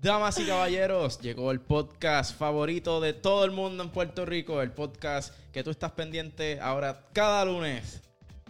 [0.00, 4.70] Damas y caballeros, llegó el podcast favorito de todo el mundo en Puerto Rico, el
[4.70, 8.00] podcast que tú estás pendiente ahora cada lunes.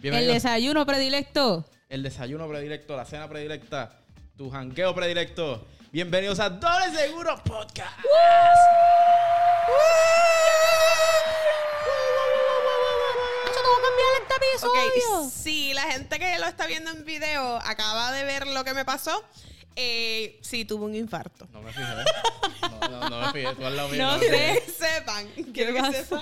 [0.03, 1.65] El desayuno predilecto.
[1.89, 3.97] El desayuno predilecto, la cena predilecta,
[4.37, 5.65] tu jangueo predilecto.
[5.91, 7.97] Bienvenidos a Doble Seguro Podcast.
[13.45, 15.23] Eso no va a cambiar este episodio.
[15.23, 18.75] Ok, si la gente que lo está viendo en video acaba de ver lo que
[18.75, 19.25] me pasó,
[19.81, 21.47] eh, sí, tuve un infarto.
[21.53, 21.87] No me fijé.
[22.61, 23.55] No, no, no me fijé.
[23.55, 24.61] Tú al lado mío, No fijé.
[24.65, 26.21] Que sepan, quiero que sepan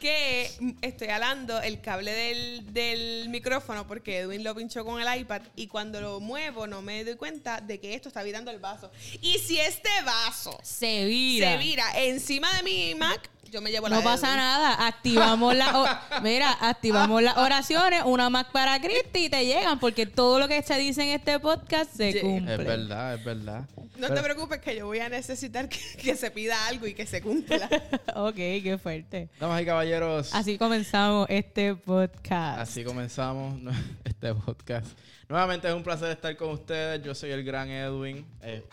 [0.00, 0.50] que
[0.82, 5.68] estoy alando el cable del, del micrófono porque Edwin lo pinchó con el iPad y
[5.68, 8.90] cuando lo muevo no me doy cuenta de que esto está virando el vaso.
[9.20, 11.52] Y si este vaso Se vira.
[11.52, 14.86] se vira encima de mi Mac, yo me llevo la No de pasa nada.
[14.86, 20.38] Activamos la mira, activamos las oraciones, una más para Cristi y te llegan porque todo
[20.38, 22.54] lo que se dice en este podcast se cumple.
[22.54, 23.68] Es verdad, es verdad.
[23.76, 26.94] No Pero- te preocupes que yo voy a necesitar que, que se pida algo y
[26.94, 27.68] que se cumpla.
[28.16, 29.28] ok, qué fuerte.
[29.38, 32.58] Damas y caballeros, Así comenzamos este podcast.
[32.58, 33.60] Así comenzamos
[34.04, 34.86] este podcast.
[35.28, 37.02] Nuevamente es un placer estar con ustedes.
[37.02, 38.26] Yo soy el gran Edwin.
[38.40, 38.64] Eh, eh,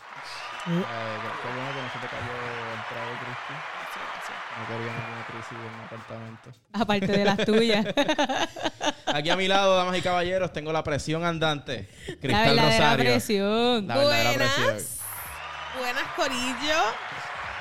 [0.66, 3.79] qué qué bueno que no se te cayó el trago, Cristi.
[4.60, 6.50] No quería ninguna crisis en mi apartamento.
[6.72, 7.86] Aparte de las tuyas.
[9.06, 11.88] Aquí a mi lado, damas y caballeros, tengo la presión andante.
[12.06, 13.04] la Cristal verdadera Rosario.
[13.12, 13.86] presión.
[13.86, 14.54] La verdadera Buenas.
[14.54, 15.00] presión.
[15.78, 16.78] Buenas, Corillo.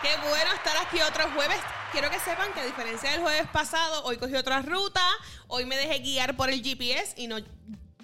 [0.01, 1.57] Qué bueno estar aquí otro jueves.
[1.91, 5.01] Quiero que sepan que a diferencia del jueves pasado, hoy cogí otra ruta.
[5.47, 7.37] Hoy me dejé guiar por el GPS y no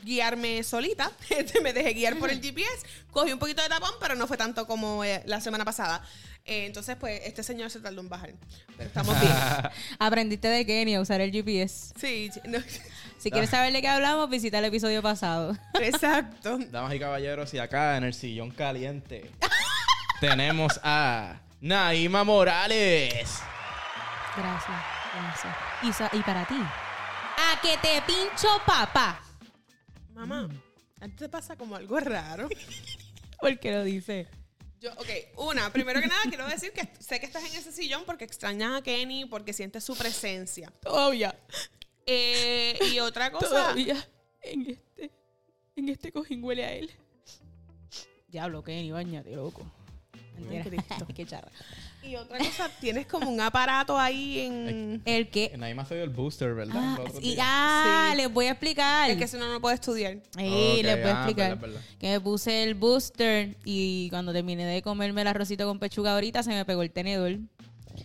[0.05, 1.11] guiarme solita.
[1.29, 2.85] Este, me dejé guiar por el GPS.
[3.11, 6.01] Cogí un poquito de tapón, pero no fue tanto como eh, la semana pasada.
[6.45, 8.33] Eh, entonces, pues, este señor se tardó en bajar.
[8.77, 9.33] Pero estamos bien.
[9.99, 11.93] Aprendiste de Kenny a usar el GPS.
[11.99, 12.59] Sí, no,
[13.17, 15.57] Si quieres saber de qué hablamos, visita el episodio pasado.
[15.81, 16.59] exacto.
[16.69, 19.31] Damas y caballeros, y acá en el sillón caliente
[20.19, 23.41] tenemos a Naima Morales.
[24.37, 24.77] Gracias,
[25.81, 26.13] gracias.
[26.13, 26.55] Y, y para ti.
[26.55, 29.24] A que te pincho papá.
[30.15, 30.49] Mamá,
[31.01, 32.47] ¿a ti te pasa como algo raro?
[33.39, 34.27] ¿Por qué lo dice?
[34.79, 38.03] Yo, ok, una, primero que nada quiero decir que sé que estás en ese sillón
[38.05, 40.71] porque extrañas a Kenny, porque sientes su presencia.
[40.81, 41.37] Todavía.
[42.05, 44.07] Eh, y otra cosa, Todavía.
[44.41, 45.11] En este.
[45.75, 46.91] En este cojín huele a él.
[48.29, 49.69] Diablo, Kenny, bañate, loco.
[50.35, 50.63] Mentira.
[50.63, 51.07] Ay, Cristo.
[51.15, 51.51] qué charra.
[52.07, 55.01] Y otra cosa, tienes como un aparato ahí en...
[55.05, 55.53] El que.
[55.57, 56.75] Naima se dio el booster, ¿verdad?
[56.75, 58.17] Ah, y- ah, Sí.
[58.17, 59.09] les voy a explicar.
[59.09, 60.17] Es que si no, no puede estudiar.
[60.37, 61.49] Sí, les voy a ah, explicar.
[61.57, 61.81] verdad, verdad.
[61.99, 66.43] Que me puse el booster y cuando terminé de comerme el arrocito con pechuga ahorita
[66.43, 67.39] se me pegó el tenedor.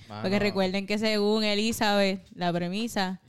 [0.09, 3.21] Mano, Porque recuerden que según Elizabeth, la premisa,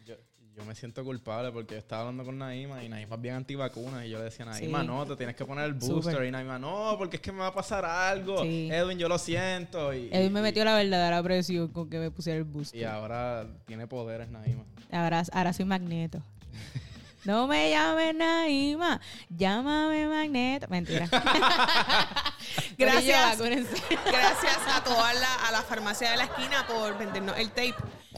[0.62, 4.06] Yo, me siento culpable porque yo estaba hablando con Naima y Naima es bien antivacunas
[4.06, 4.88] y yo le decía Naima, Sí.
[4.88, 6.24] no, te tienes que poner el booster.
[6.24, 8.42] Y Naima, no, porque es que me va a pasar algo.
[8.44, 8.70] Sí.
[8.72, 9.94] Edwin, yo lo siento.
[9.94, 12.86] Y, Edwin me y- metió la verdadera presión con que me pusiera el Y booster.
[12.88, 14.64] ahora tiene poderes Naima.
[14.92, 16.22] Ahora, ahora soy magneto.
[17.24, 19.00] No me llames Naima,
[19.30, 20.66] llámame Magneto.
[20.72, 21.08] Mentira.
[22.80, 23.38] Gracias.
[23.38, 27.76] Gracias a toda la, a la farmacia de la esquina por vendernos el tape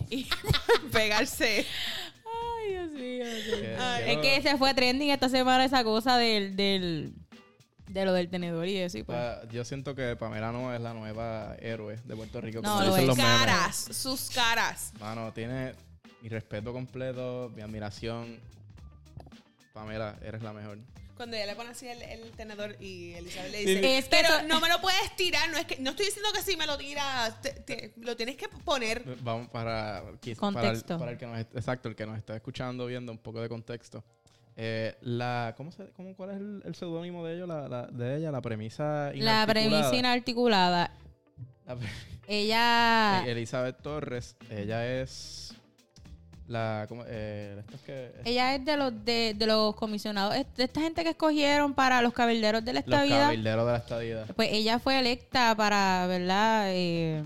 [0.10, 0.25] y
[0.94, 1.66] pegarse.
[2.25, 3.23] Ay, Dios mío.
[3.23, 3.23] Dios mío.
[3.23, 7.14] Que- Ay, Es que se fue trending esta semana esa cosa del, del
[7.88, 8.98] de lo del tenedor y eso.
[8.98, 9.18] y pues.
[9.18, 12.62] Pa- yo siento que Pamela no es la nueva héroe de Puerto Rico.
[12.62, 13.08] No, como lo dicen es.
[13.08, 13.32] los memes.
[13.40, 14.94] Caras, sus caras.
[15.00, 15.74] Mano, tiene
[16.22, 18.40] mi respeto completo, mi admiración.
[19.74, 20.78] Pamela, eres la mejor.
[21.16, 23.97] Cuando ella le pone así el, el tenedor y Elizabeth le dice.
[23.97, 26.29] Es que pero eso- no me lo puedes tirar, no es que no estoy diciendo
[26.34, 29.03] que si me lo tiras, te- te- lo tienes que poner.
[29.22, 30.97] Vamos para, quis- Contexto.
[30.97, 33.19] Para el, para el que nos est- exacto, el que nos está escuchando, viendo un
[33.19, 34.03] poco de contexto.
[34.56, 38.18] Eh, la, ¿cómo se, cómo, ¿Cuál es el, el seudónimo de ellos, la, la- de
[38.18, 38.31] ella?
[38.31, 39.45] La premisa La inarticulada.
[39.48, 40.92] premisa inarticulada.
[41.66, 41.89] La pre-
[42.27, 43.24] Ella.
[43.27, 45.54] Elizabeth Torres, ella es
[46.48, 46.88] la.
[47.07, 51.04] Eh, esto es que, Ella es de los de, de los comisionados, de esta gente
[51.04, 53.25] que escogieron para los cabilderos de la los estabilidad.
[53.28, 54.25] cabilderos de la estadía.
[54.36, 56.66] Pues ella fue electa para, ¿verdad?
[56.68, 57.24] Eh,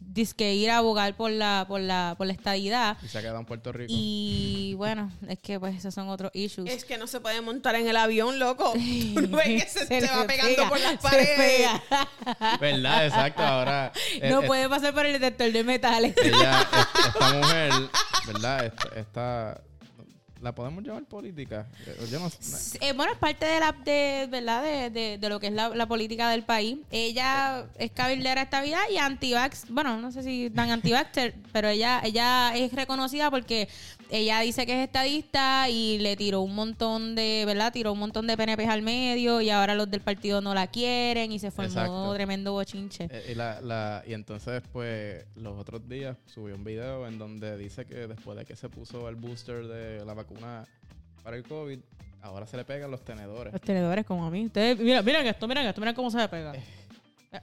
[0.00, 2.96] disque ir a abogar por la, por la, por la estadidad.
[3.02, 3.92] Y se ha quedado en Puerto Rico.
[3.94, 6.70] Y bueno, es que pues esos son otros issues.
[6.70, 8.72] Es que no se puede montar en el avión, loco.
[9.14, 11.36] Tú no ves que se, te le va pegando pega, por las se paredes.
[11.38, 12.58] pega.
[12.60, 13.06] ¿Verdad?
[13.06, 13.42] Exacto.
[13.42, 13.92] Ahora.
[14.20, 16.14] eh, no eh, puede pasar por el detector de metales.
[16.22, 17.72] Ella, es- esta mujer,
[18.26, 18.64] ¿verdad?
[18.66, 19.60] Esta, esta-
[20.44, 21.66] ¿La podemos llamar política?
[21.86, 22.76] Eh, Yo no sé.
[22.82, 24.62] Eh, bueno, es parte de la de, ¿verdad?
[24.62, 26.76] De, de- de lo que es la, la política del país.
[26.90, 31.68] Ella es cabildera de esta vida y antivax, bueno, no sé si tan antivaxer, pero
[31.68, 33.68] ella, ella es reconocida porque
[34.10, 37.72] ella dice que es estadista y le tiró un montón de, ¿verdad?
[37.72, 41.32] Tiró un montón de PNPs al medio y ahora los del partido no la quieren
[41.32, 42.12] y se formó Exacto.
[42.14, 43.08] tremendo bochinche.
[43.10, 47.56] Eh, y, la, la- y entonces, pues, los otros días subió un video en donde
[47.56, 50.33] dice que después de que se puso el booster de la vacuna
[51.22, 51.78] para el COVID,
[52.22, 53.52] ahora se le pegan los tenedores.
[53.52, 54.46] Los tenedores como a mí.
[54.46, 56.54] Ustedes, mira, miren esto, miren esto, miren cómo se le pega.
[56.54, 56.62] Eh,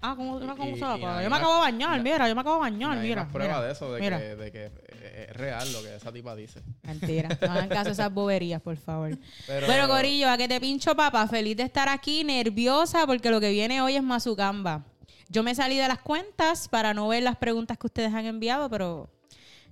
[0.01, 2.29] Ah, ¿cómo, mira cómo y- se y hay Yo me acabo de bañar, no- mira,
[2.29, 3.27] yo me acabo de bañar, hay mira.
[3.27, 4.19] prueba mira, de eso, de mira.
[4.19, 6.61] que, de que eh, es real lo que esa tipa dice.
[6.83, 9.09] Mentira, no hagan caso a esas boberías, por favor.
[9.47, 11.27] Pero- Bueno, Corillo, a que te pincho, papá.
[11.27, 14.85] Feliz de estar aquí, nerviosa, porque lo que viene hoy es Mazucamba.
[15.27, 18.69] Yo me salí de las cuentas para no ver las preguntas que ustedes han enviado,
[18.69, 19.09] pero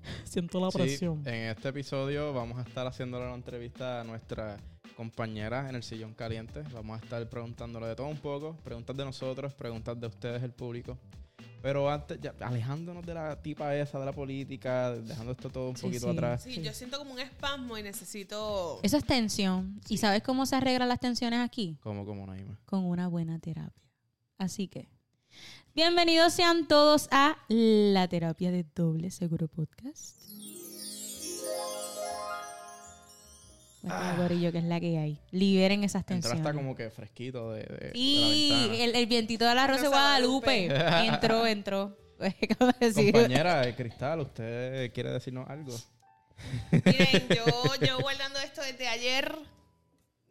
[0.23, 4.57] siento la Sí, en este episodio vamos a estar haciéndole una entrevista a nuestra
[4.95, 6.63] compañera en el sillón caliente.
[6.73, 10.51] Vamos a estar preguntándole de todo un poco, preguntas de nosotros, preguntas de ustedes, el
[10.51, 10.97] público.
[11.61, 15.75] Pero antes, ya, alejándonos de la tipa esa de la política, dejando esto todo un
[15.75, 16.13] Sí, poquito sí.
[16.13, 16.43] atrás.
[16.43, 18.79] Sí, yo siento como un espasmo y necesito...
[18.81, 19.79] Eso es tensión.
[19.89, 21.77] ¿Y sabes cómo se arreglan las tensiones aquí?
[21.81, 22.57] Como, como Naima.
[22.65, 23.83] Con una buena terapia.
[24.37, 24.87] Así que,
[25.79, 30.17] bienvenidos sean todos a la terapia de doble seguro podcast.
[33.79, 35.21] Cuéntame, Corillo, que es la que hay.
[35.31, 36.39] Liberen esas Entró tensiones.
[36.41, 40.65] hasta como que fresquito de, de- la el, el vientito de la Rosa de Guadalupe.
[41.05, 41.97] entró, entró.
[42.59, 43.13] ¿Cómo decir?
[43.13, 45.73] Compañera de Cristal, ¿usted quiere decirnos algo?
[46.73, 47.45] Miren, yo
[47.79, 49.33] llevo guardando esto desde ayer.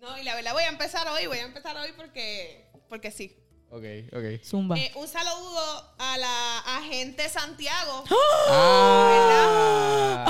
[0.02, 3.34] No, y la verdad voy a empezar hoy, voy a empezar hoy porque, porque sí.
[3.70, 4.40] Ok, ok.
[4.44, 4.76] Zumba.
[4.78, 8.02] Eh, un saludo a la agente Santiago.
[8.50, 10.24] ¡Ah!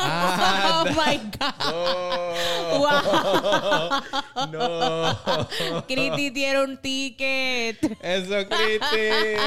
[0.00, 1.54] Ah, oh my God.
[4.50, 5.18] no.
[5.86, 7.78] Cristi tiene un ticket.
[8.02, 8.96] Eso, Cristi.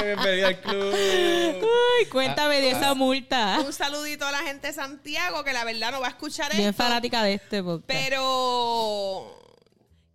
[0.04, 0.94] Bienvenida al club.
[0.94, 3.58] Ay, cuéntame de esa multa.
[3.64, 6.82] Un saludito a la gente Santiago, que la verdad no va a escuchar Bien esto.
[6.82, 7.86] fanática de este podcast.
[7.88, 9.38] Pero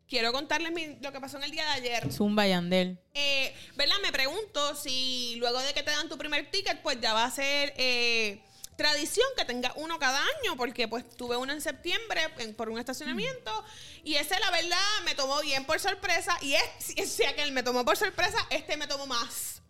[0.08, 2.12] quiero contarles mi- lo que pasó en el día de ayer.
[2.12, 3.00] Zumba Yandel.
[3.14, 3.96] Eh, ¿Verdad?
[4.02, 7.32] Me pregunto si luego de que te dan tu primer ticket, pues ya va a
[7.32, 8.42] ser eh,
[8.76, 12.78] tradición que tenga uno cada año, porque pues tuve uno en septiembre en- por un
[12.80, 13.52] estacionamiento
[14.04, 17.64] y ese la verdad me tomó bien por sorpresa y es, si, si aquel me
[17.64, 19.62] tomó por sorpresa, este me tomó más.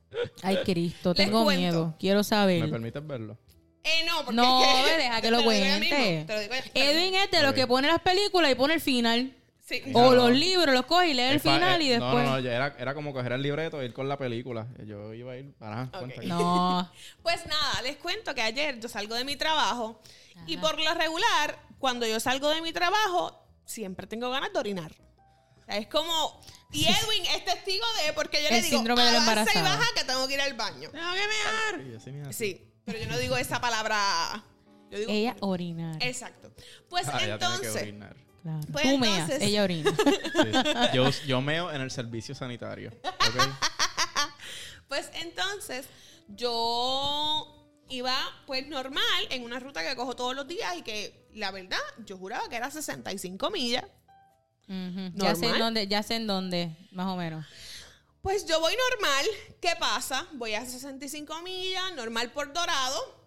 [0.44, 1.60] Ay, Cristo, tengo cuento.
[1.62, 1.96] miedo.
[2.00, 2.70] Quiero ¿Me saber.
[2.70, 3.38] permites verlo?
[3.84, 5.80] Eh, no, porque No, es que- deja que lo cuente.
[5.80, 8.74] mismo, te lo digo ya- Edwin es de los que pone las películas y pone
[8.74, 9.34] el final.
[9.68, 9.82] Sí.
[9.94, 10.36] O No, los no.
[10.36, 12.14] libros, los coge y lee el final eh, y después.
[12.14, 14.66] No, no, no, ya era, era como coger el libreto e ir con la película.
[14.86, 15.54] Yo iba a ir.
[15.60, 16.22] Ajá, cuenta.
[16.24, 16.90] No.
[17.22, 20.02] Pues nada, les cuento que ayer yo salgo de mi trabajo
[20.46, 24.94] y por lo regular, cuando yo salgo de mi trabajo, siempre tengo ganas de orinar.
[25.58, 26.40] O sea, es como...
[26.72, 29.64] Y Edwin es testigo de porque yo El le digo, síndrome de y embarazada.
[29.64, 30.90] baja que tengo que ir al baño.
[30.92, 32.34] Tengo que mear.
[32.34, 34.46] Sí, pero yo no digo esa palabra...
[34.92, 35.12] Yo digo...
[35.12, 35.98] Ella orinar.
[36.02, 36.54] Exacto.
[36.90, 37.94] Pues Ah, ella tiene que entonces...
[38.48, 38.68] Claro.
[38.72, 39.92] Pues Tú meas, entonces- ella orina.
[40.38, 40.52] Sí.
[40.94, 42.92] Yo, yo meo en el servicio sanitario.
[44.88, 45.86] Pues entonces,
[46.30, 48.16] yo iba
[48.46, 52.18] pues normal en una ruta que cojo todos los días y que la verdad yo
[52.18, 53.84] juraba que era 65 millas.
[54.70, 55.12] Ujú.
[55.16, 57.46] Ya sé en dónde, ya sé en dónde, más o menos.
[58.22, 59.26] Pues yo voy normal.
[59.62, 60.26] ¿Qué pasa?
[60.34, 63.27] Voy a 65 millas, normal por dorado.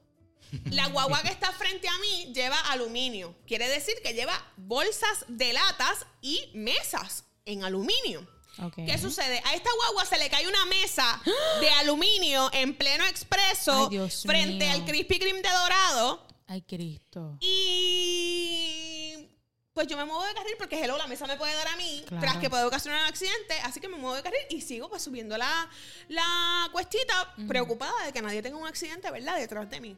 [0.70, 3.34] La guagua que está frente a mí lleva aluminio.
[3.46, 8.26] Quiere decir que lleva bolsas de latas y mesas en aluminio.
[8.74, 9.40] ¿Qué sucede?
[9.46, 11.20] A esta guagua se le cae una mesa
[11.60, 14.72] de aluminio en pleno expreso Ay, frente mío.
[14.74, 16.26] al Krispy Kreme de dorado.
[16.46, 17.38] Ay, Cristo.
[17.40, 19.28] Y
[19.72, 22.04] pues yo me muevo de carril porque hello, la mesa me puede dar a mí,
[22.06, 22.20] Claro.
[22.20, 25.02] tras que puede ocasionar un accidente, así que me muevo de carril y sigo pues
[25.02, 25.70] subiendo la,
[26.08, 29.36] la cuestita, preocupada de que nadie tenga un accidente, ¿verdad?
[29.38, 29.96] Detrás de mí.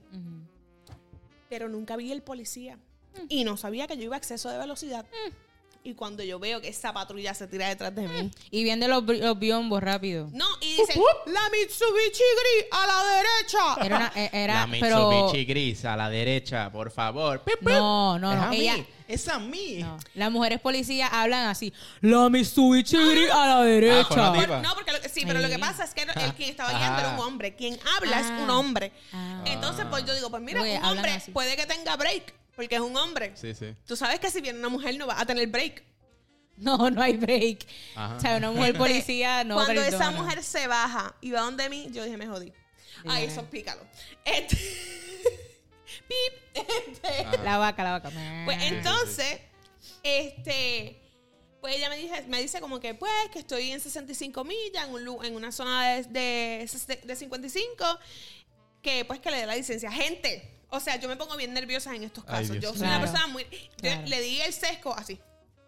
[1.52, 2.76] Pero nunca vi el policía.
[2.76, 3.26] Mm.
[3.28, 5.04] Y no sabía que yo iba a exceso de velocidad.
[5.84, 8.30] Y cuando yo veo que esa patrulla se tira detrás de mí.
[8.52, 10.28] Y viendo los, los biombos rápido.
[10.32, 10.94] No, y dice,
[11.26, 13.84] la Mitsubishi gris a la derecha.
[13.86, 17.42] Era una, eh, era, la pero Mitsubishi gris a la derecha, por favor.
[17.42, 17.68] Pip, pip.
[17.70, 18.86] no, no, es no, a ella, mí.
[19.08, 19.78] Es a mí.
[19.80, 19.98] no.
[20.14, 21.72] Las mujeres policías hablan así.
[22.00, 24.32] La Mitsubishi gris a la Ah, derecha.
[24.32, 27.00] Por- no, porque lo- sí, pero lo que pasa es que el quien estaba guiando
[27.00, 27.26] era un Ah.
[27.26, 27.56] hombre.
[27.56, 28.58] Quien habla es un Ah.
[28.58, 28.92] hombre.
[29.12, 29.42] Ah.
[29.46, 31.32] Entonces, pues yo digo, pues mira, Porque un hombre así.
[31.32, 33.32] puede que tenga break, porque es un hombre.
[33.34, 33.74] Sí, sí.
[33.86, 35.82] Tú sabes que si viene una mujer no va a tener break.
[36.56, 37.66] No, no hay break.
[37.94, 38.16] Ajá.
[38.16, 41.88] O sea, una mujer policía no Cuando esa mujer se baja y va donde mí,
[41.92, 42.52] yo dije, me jodí.
[43.06, 43.32] Ay, Dime.
[43.32, 43.82] eso explícalo.
[44.24, 44.56] Este...
[46.08, 46.34] Pip.
[46.54, 47.38] Este...
[47.44, 48.10] La vaca, la vaca.
[48.44, 49.40] Pues entonces,
[50.02, 51.00] este,
[51.60, 54.94] pues ella me dice, me dice como que, pues, que estoy en 65 millas, en,
[54.94, 57.84] un lu- en una zona de, de, de 55,
[58.82, 59.90] que pues que le dé la licencia.
[59.90, 62.56] Gente, O sea, yo me pongo bien nerviosa en estos casos.
[62.58, 63.44] Yo soy una persona muy.
[63.44, 64.02] Yo Claro.
[64.06, 65.20] le di el sesco así.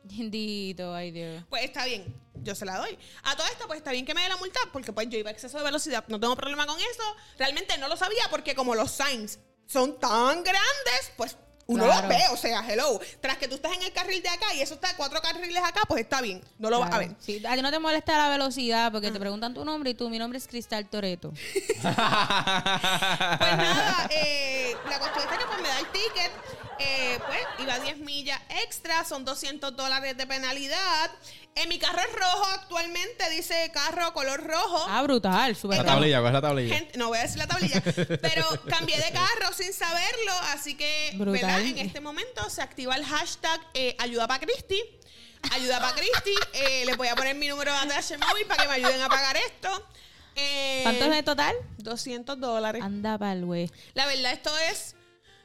[0.02, 1.44] Bendito, ay Dios.
[1.50, 2.04] Pues está bien,
[2.42, 2.98] yo se la doy.
[3.22, 5.28] A todo esto, pues está bien que me dé la multa, porque pues yo iba
[5.30, 7.02] a exceso de velocidad, no tengo problema con eso.
[7.38, 12.08] Realmente no lo sabía, porque como los signs son tan grandes, pues uno Claro.
[12.08, 13.00] los ve, o sea, hello.
[13.20, 15.80] Tras que tú estás en el carril de acá y eso está cuatro carriles acá,
[15.88, 17.10] pues está bien, no lo vas a ver.
[17.20, 20.08] Sí, a ti no te molesta la velocidad porque te preguntan tu nombre y tú,
[20.10, 21.32] mi nombre es Cristal Toreto.
[21.74, 26.30] Pues nada, eh, la cuestión es que pues me da el ticket.
[26.78, 31.10] eh, pues iba 10 millas extra, son 200 dólares de penalidad.
[31.56, 34.86] En mi carro es rojo actualmente, dice carro color rojo.
[34.88, 36.74] Ah, brutal, súper La tablilla, ¿cuál es la tablilla?
[36.74, 37.80] Gente- no voy a decir la tablilla,
[38.22, 41.32] pero cambié de carro sin saberlo, así que Brutal.
[41.42, 41.60] ¿verdad?
[41.60, 44.82] en este momento se activa el hashtag eh, ayuda para Cristi.
[45.52, 46.34] Ayuda para Cristi.
[46.54, 49.08] Eh, les voy a poner mi número de ATH móvil para que me ayuden a
[49.08, 49.86] pagar esto.
[50.36, 51.54] Eh, ¿Cuánto es de total?
[51.78, 52.82] 200 dólares.
[52.82, 53.70] Anda pa'l güey.
[53.94, 54.94] La verdad, esto es,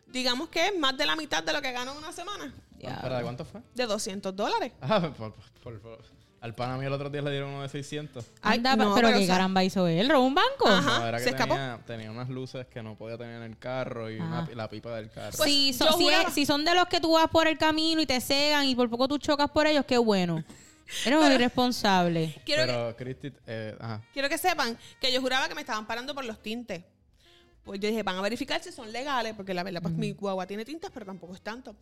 [0.08, 2.54] digamos que es más de la mitad de lo que gano en una semana.
[2.88, 3.62] ¿De cuánto fue?
[3.76, 4.72] De 200 dólares.
[4.82, 5.34] Ah, por,
[5.64, 8.26] por- por- al pana mío el otro día le dieron uno de 600.
[8.42, 10.68] Ay, Anda, pa- no, pero, pero, qué o sea- caramba hizo él, robó un banco.
[10.70, 11.00] Ajá.
[11.00, 11.54] No, era que ¿se escapó?
[11.54, 14.50] tenía, tenía unas luces que no podía tener en el carro y una- Ajá.
[14.56, 15.36] la pipa del carro.
[15.36, 17.58] Pues, si, son, si, es- juraba- si son de los que tú vas por el
[17.58, 20.42] camino y te cegan y por poco tú chocas por ellos, qué bueno.
[21.06, 22.34] Eres un irresponsable.
[22.46, 24.02] Quiero, que, Pero Cristi, eh, ajá.
[24.14, 26.84] quiero que sepan que yo juraba que me estaban parando por los tintes.
[27.70, 30.48] Pues yo dije, van a verificar si son legales, porque la verdad, pues mi guagua
[30.48, 31.76] tiene tintas, pero tampoco es tanto.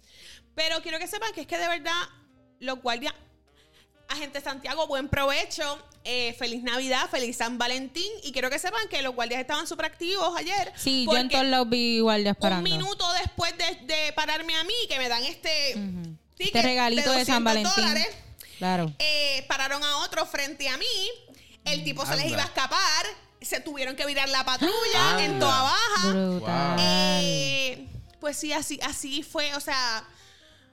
[0.53, 1.93] Pero quiero que sepan que es que de verdad,
[2.59, 3.13] los guardias,
[4.09, 9.01] agente Santiago, buen provecho, eh, feliz Navidad, feliz San Valentín, y quiero que sepan que
[9.01, 10.73] los guardias estaban súper activos ayer.
[10.75, 12.69] Sí, yo en todos lados vi guardias un parando.
[12.69, 15.73] minuto después de, de pararme a mí, que me dan este,
[16.35, 17.73] ticket Este regalito de, San 200 Valentín.
[17.75, 18.07] dólares,
[18.57, 18.91] Claro.
[18.99, 20.85] eh, pararon a otro frente a mí.
[21.63, 23.05] El tipo se les iba a escapar.
[23.41, 25.25] Se tuvieron que virar la patrulla Anda.
[25.25, 26.11] en toda baja.
[26.11, 26.77] Brutal.
[26.79, 27.87] Eh,
[28.19, 29.53] pues sí, así, así fue.
[29.55, 30.03] O sea,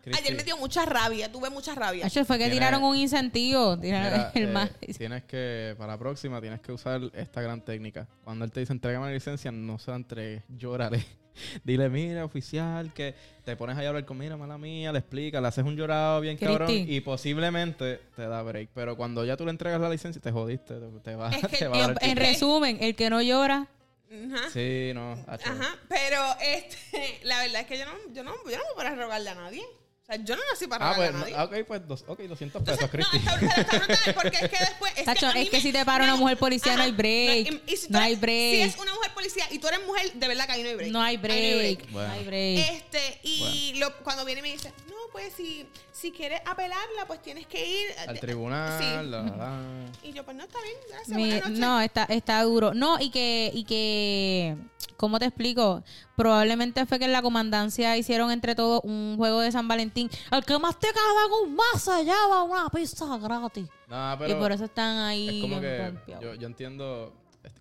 [0.03, 1.31] Cristi, ayer me dio mucha rabia.
[1.31, 2.09] Tuve mucha rabia.
[2.09, 3.79] Fue que tiraron un incentivo.
[3.79, 4.71] Tiraron mira, el eh, más.
[4.97, 8.07] tienes que, para la próxima, tienes que usar esta gran técnica.
[8.23, 11.05] Cuando él te dice, entrégame la licencia, no se la entregues, llórale.
[11.65, 13.15] Dile, mira, oficial, que
[13.45, 16.21] te pones ahí a hablar con, mira, mala mía, le explica, le haces un llorado
[16.21, 16.53] bien Cristi.
[16.53, 18.71] cabrón y posiblemente te da break.
[18.75, 21.57] Pero cuando ya tú le entregas la licencia, te jodiste, te, te va, Es que
[21.59, 23.69] te va a dar En resumen, el que no llora.
[24.11, 24.51] Ajá.
[24.51, 25.13] Sí, no.
[25.27, 25.77] Ajá.
[25.89, 28.95] Pero este, la verdad es que yo no, yo no, yo no me voy a
[28.95, 29.65] rogarle a nadie.
[30.05, 31.51] O sea, yo no nací para Ah, rogarle pues, a nadie.
[31.57, 33.17] no, ok, pues dos, ok, 200 Entonces, pesos, no, Cristi.
[33.17, 34.93] está brutal, está brutal, porque es que después.
[34.99, 36.93] Es Tacho, que, es que me- si te para una no, mujer policía, no hay
[36.93, 37.47] break.
[37.67, 38.55] y- y si tú No hay break.
[38.55, 40.77] Si es una mujer policía y tú eres mujer, de verdad que ahí no hay
[40.77, 40.91] break.
[40.93, 41.91] No hay break.
[41.91, 42.09] Bueno.
[42.09, 42.59] No hay break.
[42.71, 47.23] Este, y lo- cuando viene y me dice, no, pues si, si quieres apelarla, pues
[47.23, 47.87] tienes que ir.
[48.07, 49.09] Al tribunal, Sí.
[49.09, 49.63] la, la.
[50.03, 51.59] Y yo, pues no, está bien, gracias, Mi- buenas noches.
[51.59, 52.75] no, está, está duro.
[52.75, 54.55] No, y que, y que,
[54.97, 55.83] ¿cómo te explico?
[56.17, 60.09] Probablemente fue que en la comandancia hicieron entre todos un juego de San Valentín.
[60.31, 63.69] El que más te caga con masa lleva una pizza gratis.
[63.89, 65.37] No, pero y por eso están ahí.
[65.39, 67.13] es como que yo, yo entiendo,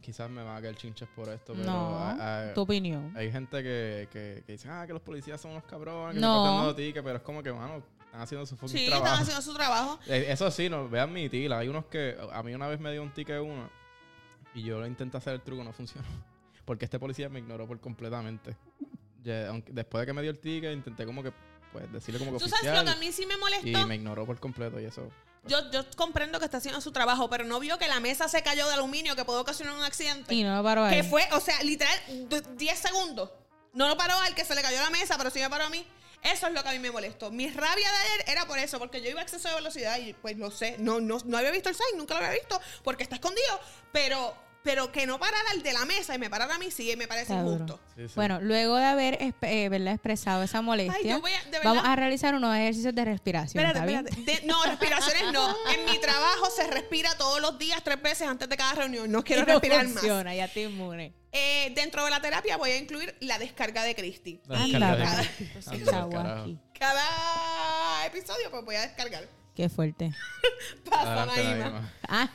[0.02, 3.12] quizás me van a caer chinches por esto, pero no, hay, hay- tu opinión.
[3.18, 6.62] hay gente que, que, que dice, ah, que los policías son unos cabrones, que No.
[6.70, 9.06] están tickets, pero es como que, mano, están haciendo su fucking Sí, trabajo.
[9.06, 10.00] están haciendo su trabajo.
[10.08, 12.92] Eh, Eso sí, no, voy a admitir, hay unos que, a mí una vez me
[12.92, 13.70] dio un ticket uno
[14.56, 16.08] y yo lo intenté hacer el truco, no funcionó.
[16.66, 18.56] Porque este policía me ignoró por completamente.
[19.24, 21.32] Ya, aunque- después de que me dio el ticket, intenté como que,
[21.72, 23.68] pues, decirle como que Tú sabes oficial lo que a mí sí me molestó.
[23.68, 25.10] y me ignoró por completo y eso.
[25.46, 28.42] Yo, yo comprendo que está haciendo su trabajo, pero no vio que la mesa se
[28.44, 30.34] cayó de aluminio que puede ocasionar un accidente.
[30.34, 30.96] Y no lo paró ahí.
[30.96, 31.94] Que fue, o sea, literal,
[32.30, 33.30] d- 10 segundos.
[33.74, 35.70] No lo paró al que se le cayó la mesa, pero sí me paró a
[35.70, 35.86] mí.
[36.22, 37.30] Eso es lo que a mí me molestó.
[37.32, 40.14] Mi rabia de ayer era por eso, porque yo iba a exceso de velocidad y
[40.14, 40.78] pues lo sé.
[40.80, 43.60] No, no, no había visto el sign, nunca lo había visto, porque está escondido.
[43.92, 46.96] Pero, pero que no parara el de la mesa y me parara a mí, sí,
[46.98, 47.80] me parece injusto.
[47.96, 48.14] Sí, sí.
[48.16, 49.94] Bueno, luego de haber eh, ¿verdad?
[49.94, 53.66] expresado esa molestia, yo voy a- de verdad- vamos a realizar unos ejercicios de respiración.
[53.66, 54.22] Espérate, espérate.
[54.42, 55.56] De- no, respiraciones no.
[55.74, 59.12] En mi trabajo se respira todos los días, tres veces antes de cada reunión.
[59.12, 59.94] No quiero Y no respirar más.
[59.94, 61.14] funciona, ya te inmune.
[61.32, 64.40] Eh, dentro de la terapia voy a incluir la descarga de Cristi.
[64.48, 66.60] La descarga de Cristi.
[66.80, 69.28] cada episodio pues voy a descargar.
[69.56, 70.12] Qué fuerte.
[70.90, 71.92] Pasa, Naima.
[72.08, 72.30] Ah,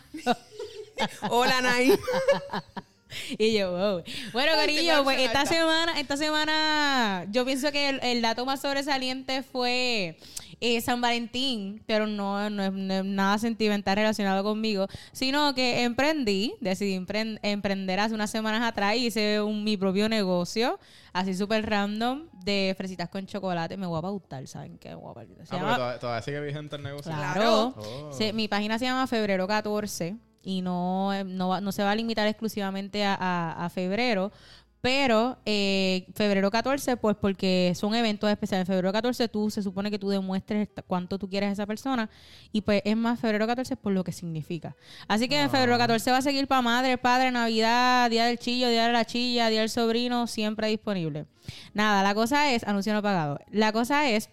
[1.31, 1.97] Hola, Naima.
[3.39, 4.03] y yo, wow.
[4.33, 9.43] Bueno, Corillo, pues esta semana, esta semana, yo pienso que el, el dato más sobresaliente
[9.43, 10.19] fue
[10.61, 15.85] eh, San Valentín, pero no, no, es, no es nada sentimental relacionado conmigo, sino que
[15.85, 20.79] emprendí, decidí empren- emprender hace unas semanas atrás y hice un- mi propio negocio,
[21.13, 23.77] así súper random, de fresitas con chocolate.
[23.77, 24.91] Me voy a pautar, ¿saben qué?
[24.91, 25.47] Me voy a pautar.
[25.47, 27.11] Se Ah, llama- todavía, todavía sigue vigente el negocio.
[27.13, 27.75] Claro.
[27.77, 28.13] Oh.
[28.13, 30.17] Se- mi página se llama Febrero 14
[30.49, 34.33] y no, eh, no, va- no se va a limitar exclusivamente a, a- a febrero
[34.81, 38.65] Pero eh, febrero 14, pues porque son eventos especiales.
[38.67, 42.09] Febrero 14 tú se supone que tú demuestres cuánto tú quieres a esa persona.
[42.53, 44.77] Y pues es más, febrero 14 es por lo que significa.
[45.09, 48.69] Así que en febrero 14 va a seguir para madre, padre, Navidad, Día del Chillo,
[48.69, 51.27] Día de la Chilla, Día del Sobrino, siempre disponible.
[51.75, 53.41] Nada, la cosa es, anuncio no pagado.
[53.51, 54.31] La cosa es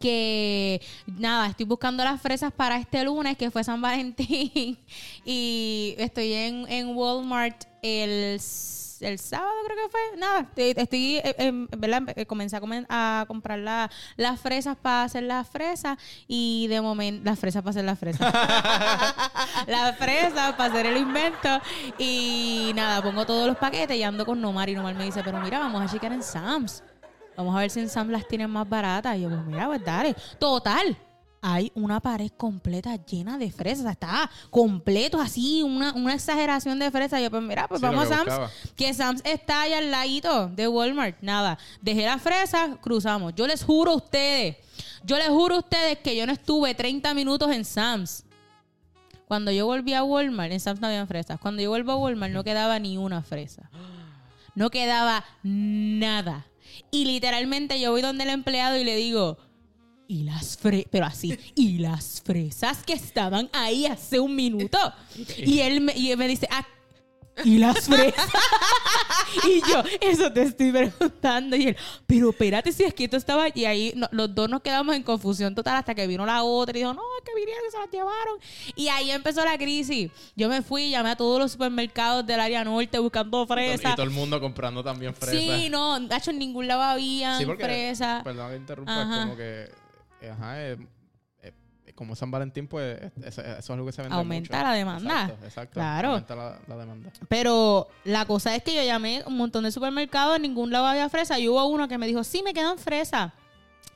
[0.00, 4.78] que nada, estoy buscando las fresas para este lunes que fue San Valentín
[5.24, 8.40] y estoy en, en Walmart el,
[9.00, 12.02] el sábado creo que fue, nada, estoy, estoy, eh, em, ¿verdad?
[12.16, 17.38] Eh, comencé a, comprar la- las fresas para hacer las fresas y de momento, las
[17.38, 18.32] fresas para hacer las fresas,
[19.66, 21.60] las fresas para hacer el invento
[21.98, 25.40] y nada, pongo todos los paquetes y ando con Nomar y Nomar me dice, pero
[25.40, 26.82] mira, vamos a checar en Sam's.
[27.36, 29.16] Vamos a ver si en Sam las tienen más baratas.
[29.16, 30.14] Y yo, pues mira, pues dale.
[30.38, 30.96] Total.
[31.42, 33.86] Hay una pared completa llena de fresas.
[33.92, 37.22] Está completo, así, una, una exageración de fresas.
[37.22, 38.24] Yo, pues mira, pues Sí, vamos a Sam's.
[38.24, 38.50] buscaba.
[38.74, 41.18] Que Sam's está ahí al ladito de Walmart.
[41.20, 41.56] Nada.
[41.80, 43.34] Dejé las fresas, cruzamos.
[43.36, 44.56] Yo les juro a ustedes,
[45.04, 48.24] yo les juro a ustedes que yo no estuve 30 minutos en Sam's.
[49.28, 51.38] Cuando yo volví a Walmart, en Sam's no habían fresas.
[51.38, 53.70] Cuando yo vuelvo a Walmart no quedaba ni una fresa.
[54.54, 56.46] No quedaba nada.
[56.90, 59.38] Y literalmente yo voy donde el empleado y le digo,
[60.08, 64.78] y las fresas, pero así, y las fresas que estaban ahí hace un minuto.
[65.38, 66.66] Y él me, y él me dice, ah,
[67.44, 68.28] y las fresas.
[69.48, 71.56] y yo, eso te estoy preguntando.
[71.56, 71.76] Y él,
[72.06, 73.46] pero espérate si es que esto estaba.
[73.54, 76.76] Y ahí no- los dos nos quedamos en confusión total hasta que vino la otra
[76.76, 78.38] y dijo, no, es que vinieron y se las llevaron.
[78.74, 80.10] Y ahí empezó la crisis.
[80.34, 83.94] Yo me fui, llamé a todos los supermercados del área norte buscando Y fresas.
[83.96, 85.38] todo el mundo comprando también fresas.
[85.60, 88.20] Sí, no, hecho en ningún lado había Sí, porque, fresa.
[88.24, 89.68] Perdón que interrumpa, es como que.
[90.30, 90.76] Ajá, eh,
[91.96, 94.64] como San Valentín, pues es- eso, es algo que se vende Aumenta mucho.
[94.68, 95.22] la demanda.
[95.24, 95.74] Exacto, exacto.
[95.74, 96.08] Claro.
[96.10, 97.10] Aumenta la, la demanda.
[97.28, 101.08] Pero la cosa es que yo llamé un montón de supermercados, en ningún lado había
[101.08, 101.38] fresa.
[101.40, 103.32] Y hubo uno que me dijo, sí, me quedan fresas.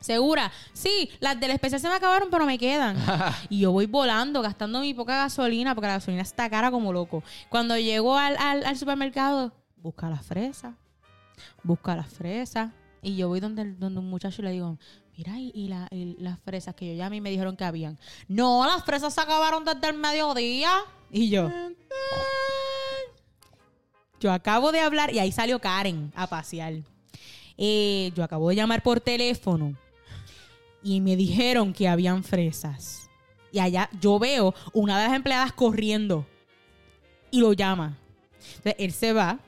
[0.01, 0.51] ¿Segura?
[0.73, 2.97] Sí, las del especial se me acabaron, pero me quedan.
[3.51, 7.23] y yo voy volando, gastando mi poca gasolina, porque la gasolina está cara como loco.
[7.51, 10.73] Cuando llego al, al- al supermercado, busca las fresas,
[11.63, 12.71] busca las fresas.
[13.03, 14.79] Y yo voy donde, donde un muchacho y le digo,
[15.21, 17.99] mira, y, y la- y las fresas que yo llamé y me dijeron que habían.
[18.27, 20.71] No, las fresas se acabaron desde el mediodía.
[21.11, 21.51] Y yo,
[24.19, 26.75] yo acabo de hablar y ahí salió Karen a pasear.
[27.59, 29.75] Eh, yo acabo de llamar por teléfono
[30.83, 33.11] y me dijeron que habían fresas.
[33.53, 36.25] Y allá yo veo una de las empleadas corriendo
[37.31, 37.99] y lo llama.
[38.57, 39.39] Entonces él se va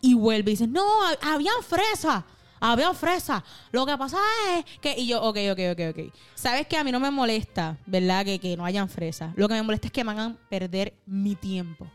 [0.00, 2.22] y vuelve y dice, no, ha- habían fresas.
[2.60, 3.42] Habían fresas.
[3.72, 4.18] Lo que pasa
[4.54, 4.94] es que...
[4.98, 6.14] Y yo, ok, ok, ok, ok.
[6.34, 8.24] Sabes que a mí no me molesta, ¿verdad?
[8.24, 9.32] Que, que no hayan fresas.
[9.36, 11.90] Lo que me molesta es que me hagan perder mi tiempo.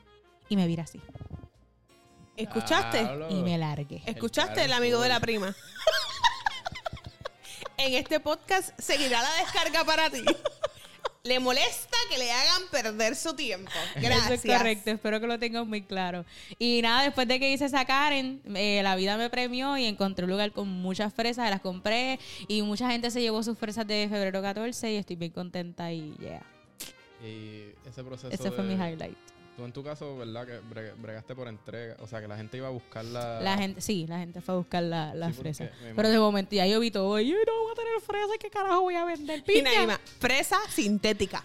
[0.49, 0.99] Y me vira así.
[2.35, 3.07] ¿Escuchaste?
[3.29, 4.01] Y me largué.
[4.05, 5.55] ¿Escuchaste el amigo de la prima?
[7.77, 10.23] en este podcast seguirá la descarga para ti.
[11.25, 13.71] Le molesta que le hagan perder su tiempo.
[13.95, 14.25] Gracias.
[14.25, 16.23] Eso es correcto, espero que lo tengan muy claro.
[16.59, 20.25] Y nada, después de que hice esa Karen, eh, la vida me premió y encontré
[20.25, 24.07] un lugar con muchas fresas, las compré y mucha gente se llevó sus fresas de
[24.07, 26.43] febrero 14 y estoy bien contenta y yeah.
[27.23, 28.29] Y ese proceso.
[28.31, 29.17] Ese fue de- mi highlight.
[29.55, 30.45] Tú en tu caso, ¿verdad?
[30.45, 31.95] Que bre- bregaste por entrega.
[31.99, 33.39] O sea, que la gente iba a buscar la.
[33.39, 35.69] La gente, sí, la gente fue a buscar la, la Sí, fresa.
[35.95, 38.49] Pero de momento ya yo vi todo, y yo no voy a tener fresa, ¿qué
[38.49, 39.39] carajo voy a vender?
[39.39, 39.71] Y Piña.
[39.73, 41.43] Naima, fresa sintética.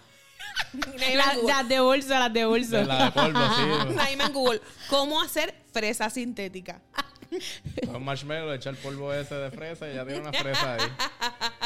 [0.99, 2.75] Naima las de bolso, las de bolso.
[2.75, 3.93] de la de polvo, sí.
[3.95, 4.61] Naima en Google.
[4.89, 6.81] ¿Cómo hacer fresa sintética?
[7.85, 10.81] Con un marshmallow, echar polvo ese de fresa y ya tiene una fresa ahí.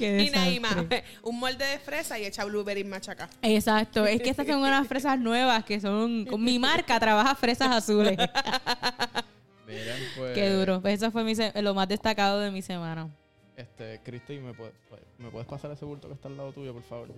[0.00, 0.86] Qué Y Naima,
[1.22, 3.28] un molde de fresa y echa blueberry machaca.
[3.42, 6.24] Exacto, es que estas son unas fresas nuevas que son.
[6.26, 8.16] con Mi marca trabaja fresas azules.
[9.66, 10.34] Miren, pues.
[10.34, 10.80] Qué duro.
[10.80, 13.08] Pues eso fue mi se- lo más destacado de mi semana.
[13.56, 14.74] Este, Cristi, ¿me puedes,
[15.18, 17.08] ¿me puedes pasar ese bulto que está al lado tuyo, por favor?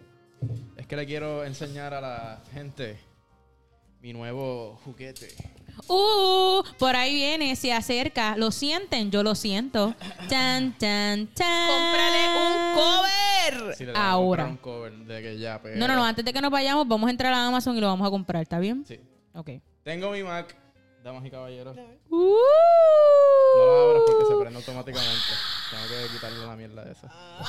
[0.77, 2.99] Es que le quiero enseñar a la gente
[4.01, 5.29] mi nuevo juguete.
[5.89, 8.37] Uh, por ahí viene, se acerca.
[8.37, 9.11] ¿Lo sienten?
[9.11, 9.95] Yo lo siento.
[10.29, 11.69] Chan, chan, chan.
[11.69, 13.75] ¡Cómprale un cover!
[13.77, 14.45] Sí, le Ahora.
[14.45, 16.05] comprar un cover de que ya, pero- No, no, no.
[16.05, 18.43] Antes de que nos vayamos, vamos a entrar a Amazon y lo vamos a comprar.
[18.43, 18.85] ¿Está bien?
[18.87, 19.01] Sí.
[19.35, 19.51] Ok.
[19.83, 20.55] Tengo mi Mac,
[21.03, 21.77] damas y caballeros.
[22.11, 22.37] Uh.
[23.59, 25.33] No lo abras porque se prende automáticamente.
[25.71, 27.07] Tengo que quitarle la mierda de esa.
[27.09, 27.47] Wow.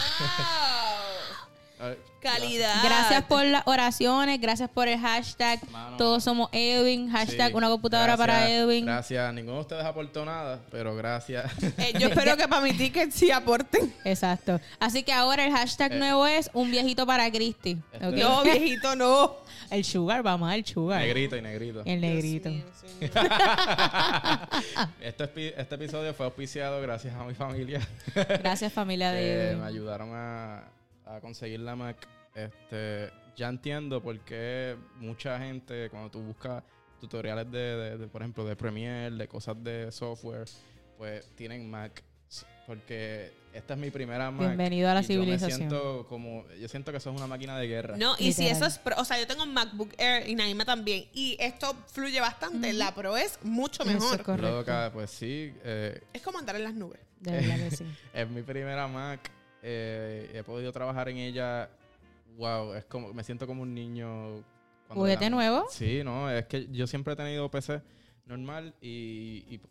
[2.22, 2.82] Calidad.
[2.84, 5.60] Gracias por las oraciones, gracias por el hashtag.
[5.72, 5.98] Mano.
[5.98, 7.10] Todos somos Edwin.
[7.10, 8.86] Hashtag Sí, una computadora gracias, para Edwin.
[8.86, 9.34] Gracias.
[9.34, 11.52] Ninguno de ustedes aportó nada, pero gracias.
[11.78, 13.94] Eh, yo espero que para mi ticket sí aporten.
[14.06, 14.62] Exacto.
[14.80, 15.96] Así que ahora el hashtag Eh.
[16.00, 17.78] nuevo es un viejito para Cristi.
[17.92, 18.12] Este-.
[18.12, 19.36] No, viejito, no.
[19.70, 21.02] El sugar, vamos al sugar.
[21.02, 21.82] negrito y negrito.
[21.84, 22.50] El negrito.
[22.50, 23.28] Dios mío, señor.
[25.02, 27.82] Este, este episodio fue auspiciado gracias a mi familia.
[28.16, 29.64] Gracias familia que de me Edwin.
[29.64, 30.64] ayudaron a,
[31.06, 31.98] a conseguir la Mac.
[32.36, 36.64] Este, ya entiendo por qué mucha gente, cuando tú buscas
[37.00, 40.48] tutoriales de, de- de, por ejemplo, de Premiere, de cosas de software,
[40.98, 42.04] pues tienen Mac.
[42.66, 44.48] Porque esta es mi primera Mac.
[44.48, 45.58] Bienvenido a la y yo me civilización.
[45.58, 47.98] siento como, yo siento que eso es una máquina de guerra.
[47.98, 50.64] No, y si eso es pro, o sea, yo tengo un MacBook Air y Naima
[50.64, 54.24] también, y esto fluye bastante, la Pro es mucho Eso es mejor.
[54.24, 54.50] correcto.
[54.60, 57.02] Loca, pues sí, eh, Es como andar en las nubes.
[57.20, 57.86] De verdad que sí.
[58.14, 59.30] es mi primera Mac.
[59.64, 61.70] Eh, he podido trabajar en ella.
[62.38, 64.44] Wow, es como, me siento como un niño.
[64.90, 65.66] ¿Juguete nuevo?
[65.70, 67.82] Sí, no, es que yo siempre he tenido PC
[68.28, 69.62] normal y, y,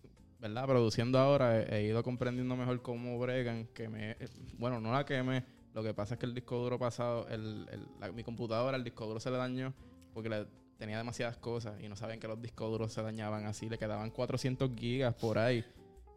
[0.41, 0.67] ¿verdad?
[0.67, 4.17] Produciendo ahora he, he ido comprendiendo mejor cómo bregan, que me,
[4.59, 7.87] bueno, no la queme, lo que pasa es que el disco duro pasado, el, el-
[8.01, 9.73] la- mi computadora, el disco duro se le dañó
[10.13, 13.69] porque le, tenía demasiadas cosas y no sabían que los discos duros se dañaban así,
[13.69, 15.65] le quedaban 400 gigas por ahí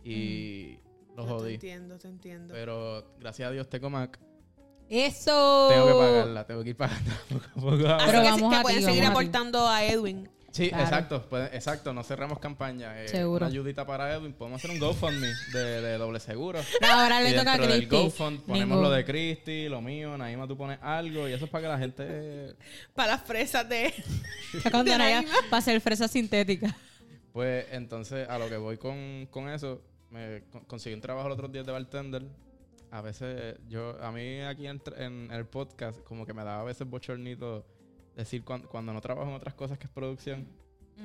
[0.04, 0.80] y
[1.16, 1.54] los No, te jodí.
[1.56, 2.54] entiendo, te entiendo.
[2.54, 4.20] Pero gracias a Dios tengo Mac.
[4.90, 5.68] Eso.
[5.70, 7.96] Tengo que pagarla, tengo que ir pagando poco a poco ahora.
[7.98, 9.26] Así Pero que, vamos que a ti, pueden seguir vamos a ti.
[9.28, 10.30] aportando a Edwin.
[10.52, 10.84] Sí, Claro.
[10.86, 13.04] exacto, puede- exacto, no cerramos campaña.
[13.04, 13.46] Eh, Seguro.
[13.46, 16.60] Una ayudita para Edwin, podemos hacer un GoFundMe de, de doble seguro.
[16.82, 18.04] Ahora le y toca a dentro del Cristi.
[18.06, 21.52] GoFund ponemos Ningún- lo de Cristi, lo mío, Naima tú pones algo y eso es
[21.52, 22.04] para que la gente...
[22.08, 22.54] eh,
[22.94, 23.94] Para las fresas de.
[24.64, 25.36] Ya cuando de Naya Naima.
[25.52, 26.74] va a ser fresa sintética.
[27.34, 31.36] Pues entonces a lo que voy con, con eso, me con- conseguí un trabajo los
[31.38, 32.24] otros días de bartender.
[32.92, 36.64] A veces yo, a mí aquí en, en el podcast como que me daba a
[36.64, 37.66] veces bochornito
[38.16, 40.48] decir cuan- cuando no trabajo en otras cosas que es producción.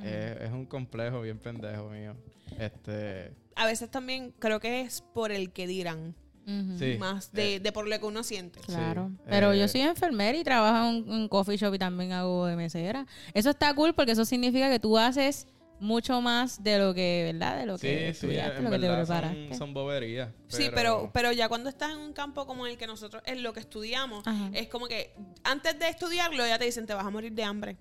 [0.04, 2.14] Eh, es un complejo bien pendejo mío.
[2.58, 6.14] Este, A veces también creo que es por el que dirán.
[6.46, 6.78] Ujú.
[6.78, 6.96] Sí.
[6.98, 8.60] Más de, de por lo que uno siente.
[8.60, 9.10] Claro.
[9.12, 12.46] Sí, Pero eh, yo soy enfermera y trabajo en un coffee shop y también hago
[12.46, 13.06] de mesera.
[13.34, 15.46] Eso está cool porque eso significa que tú haces
[15.80, 17.58] mucho más de lo que, ¿verdad?
[17.58, 19.48] De lo sí, que sí, estudiaste, en lo que te preparaste.
[19.48, 20.28] son, son boberías.
[20.48, 23.52] Sí, pero, pero ya cuando estás en un campo como el que nosotros, en lo
[23.52, 24.50] que estudiamos, Ajá.
[24.52, 27.76] es como que antes de estudiarlo ya te dicen te vas a morir de hambre.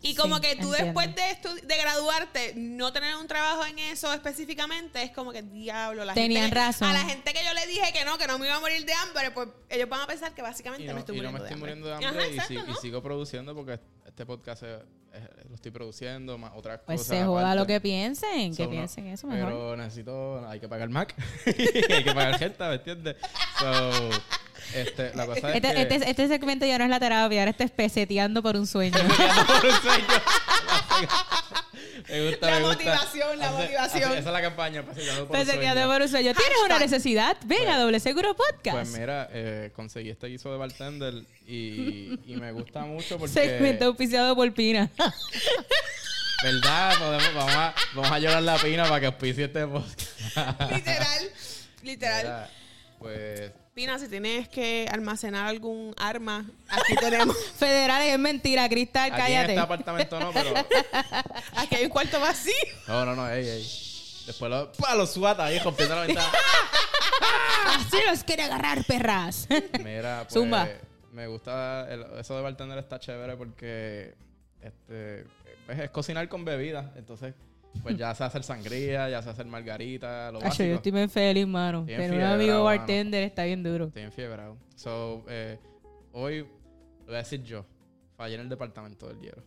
[0.00, 1.00] Y como Sí, que tú entiendo.
[1.00, 6.04] después de, de graduarte, no tener un trabajo en eso específicamente, es como que diablo.
[6.04, 6.88] La Tenían gente razón.
[6.88, 8.84] A la gente que yo le dije que no, que no me iba a morir
[8.84, 11.30] de hambre, pues ellos van a pensar que y básicamente no, me estoy y no
[11.32, 12.80] muriendo, me estoy de, muriendo de hambre Ajá, y, exacto, si- y ¿no?
[12.80, 13.80] sigo produciendo porque
[14.16, 14.78] este podcast es-
[15.12, 17.18] es- lo estoy produciendo, más otras Pues cosas.
[17.18, 17.58] se joda aparte.
[17.60, 19.48] lo que piensen, que no, piensen eso mejor.
[19.50, 21.14] Pero necesito, hay que pagar Mac,
[21.46, 23.16] hay que pagar gente, ¿me entiendes?
[23.58, 24.10] So,
[24.74, 25.82] este, la cosa es Este, que...
[25.82, 28.96] este, este segmento ya no es la terapia, ahora este es peseteando por un sueño.
[29.46, 30.06] Por un sueño.
[32.08, 32.76] me gusta, La me gusta.
[32.84, 34.04] motivación, la Hace- motivación.
[34.10, 36.34] hace- esa es la campaña, paseando por un sueño.
[36.34, 36.80] ¿Tienes una Hashtag.
[36.80, 37.36] necesidad?
[37.44, 38.76] Ven a Doble Seguro Podcast.
[38.76, 41.14] Pues mira, eh, conseguí este guiso de bartender
[41.46, 43.32] y, y me gusta mucho porque...
[43.34, 44.90] Segmento auspiciado por Pina.
[46.42, 46.94] ¿Verdad?
[46.98, 50.02] Podemos, vamos, a, vamos a llorar la pina para que auspicie este podcast.
[50.70, 51.30] literal,
[51.82, 52.22] literal.
[52.24, 52.50] Mira,
[52.98, 57.36] Pues Pina, si tienes que almacenar algún arma, aquí tenemos.
[57.58, 59.52] Federales es mentira, Cristal, aquí en cállate.
[59.52, 60.54] este apartamento no, pero...
[61.56, 62.54] Aquí hay un cuarto vacío.
[62.88, 63.62] No, no, no, ey, ey.
[64.26, 66.26] Después lo, pa, lo suata ahí rompiendo la ventana.
[67.74, 69.46] Así los quiere agarrar, perras.
[69.84, 70.66] Mira, pues, Zumba.
[71.12, 74.14] me gusta el- eso de bartender está chévere porque
[74.62, 75.26] este
[75.66, 77.34] pues, es cocinar con bebidas, entonces
[77.82, 80.68] pues ya se hace sangría, ya se hace margarita, lo Acho, básico.
[80.68, 81.84] yo estoy bien feliz, mano.
[81.86, 82.64] Pero un amigo mano.
[82.64, 83.86] bartender está bien duro.
[83.86, 84.56] Estoy enfiebrado.
[84.74, 85.58] So, eh,
[86.12, 87.64] hoy lo voy a decir yo,
[88.16, 89.42] fallé en el departamento del hielo.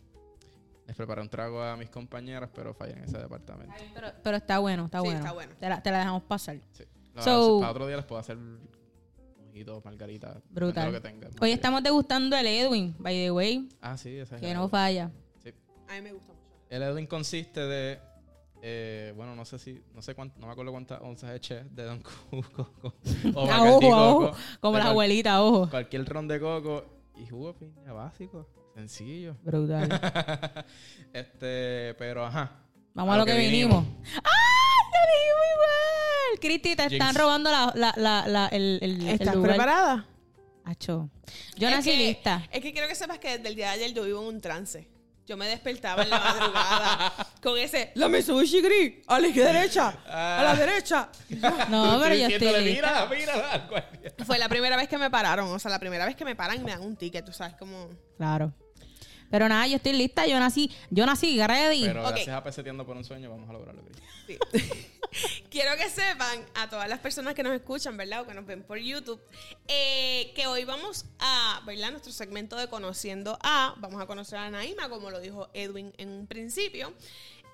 [0.86, 3.72] Les preparé un trago a mis compañeras, pero fallé en ese departamento.
[3.94, 5.20] Pero, pero está bueno, está Sí, bueno.
[5.20, 5.52] está bueno.
[5.60, 6.56] Te la, te la dejamos pasar.
[6.72, 6.84] Sí.
[7.14, 8.36] La- So- para otro día les puedo hacer
[9.46, 10.92] mojitos, margarita, depende de Brutal.
[10.92, 11.44] lo que.
[11.44, 14.68] Hoy estamos degustando el Edwin, by the way, Ah, sí, ese es que el- no
[14.68, 15.10] falla.
[15.42, 15.52] sí.
[15.88, 16.40] A mí me gusta mucho.
[16.70, 18.00] El Edwin consiste de,
[18.62, 21.84] eh, bueno, no sé si, no sé cuánto, no me acuerdo cuántas onzas eché de
[21.84, 22.70] Don Cuco
[23.34, 23.88] o A ojo, a Coco,
[24.26, 24.36] ojo.
[24.60, 25.68] Como la abuelita, ojo.
[25.70, 26.84] Cualquier ron de coco
[27.16, 29.36] y jugo de piña básico, sencillo.
[29.42, 29.88] Brutal.
[31.12, 32.52] este, pero ajá.
[32.94, 33.84] Vamos a, lo que, vinimos.
[34.16, 34.30] ¡Ah!
[34.92, 36.40] Lo dijimos igual.
[36.40, 39.50] Cristi, te están robando la, la, la, la- el, el, el ¿Estás lugar.
[39.52, 40.06] preparada?
[40.64, 41.08] Acho.
[41.56, 42.46] Yo Es nací que- lista.
[42.50, 44.40] Es que quiero que sepas que desde el día de ayer yo vivo en un
[44.40, 44.88] trance.
[45.30, 50.42] Yo me despertaba en la madrugada con ese, la Mitsubishi gris, a la derecha, a
[50.42, 51.08] la derecha.
[51.70, 53.08] No, pero yo estoy lista.
[54.26, 56.56] Fue la primera vez que me pararon, o sea, la primera vez que me paran
[56.56, 57.90] y me dan un ticket, tú sabes, como...
[58.16, 58.52] Claro.
[59.30, 60.26] Pero nada, yo estoy lista.
[60.26, 61.84] Yo nací, yo nací ready.
[61.86, 62.10] Pero Ok.
[62.10, 63.82] gracias a Peseteando por un sueño vamos a lograrlo.
[64.26, 64.38] Sí.
[65.50, 68.20] Quiero que sepan a todas las personas que nos escuchan, ¿verdad?
[68.22, 69.20] O que nos ven por YouTube,
[69.66, 71.90] eh, que hoy vamos a, ¿verdad?
[71.90, 76.10] Nuestro segmento de Conociendo a, vamos a conocer a Naima, como lo dijo Edwin en
[76.10, 76.92] un principio.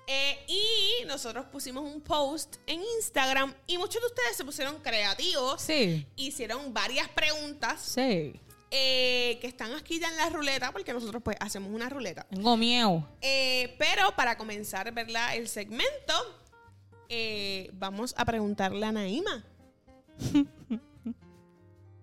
[0.09, 5.61] Eh, y nosotros pusimos un post en Instagram y muchos de ustedes se pusieron creativos.
[5.61, 6.05] Sí.
[6.15, 8.39] Hicieron varias preguntas Sí.
[8.69, 12.23] Eh, que están aquí ya en la ruleta, porque nosotros pues hacemos una ruleta.
[12.29, 13.07] Tengo miedo.
[13.21, 15.35] Eh, pero para comenzar, ¿verdad?
[15.35, 16.13] El segmento,
[17.07, 19.43] eh, vamos a preguntarle a Naima.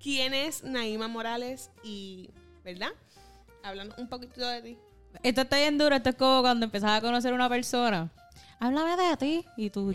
[0.03, 1.71] ¿Quién es Naima Morales?
[1.83, 2.31] Y,
[2.63, 2.93] ¿verdad?
[3.63, 4.79] Hablando un poquito de ti.
[5.23, 5.95] Esto está bien duro.
[5.97, 8.11] Esto es como cuando empezás a conocer a una persona.
[8.61, 9.47] Háblame de ti.
[9.57, 9.93] Y tú.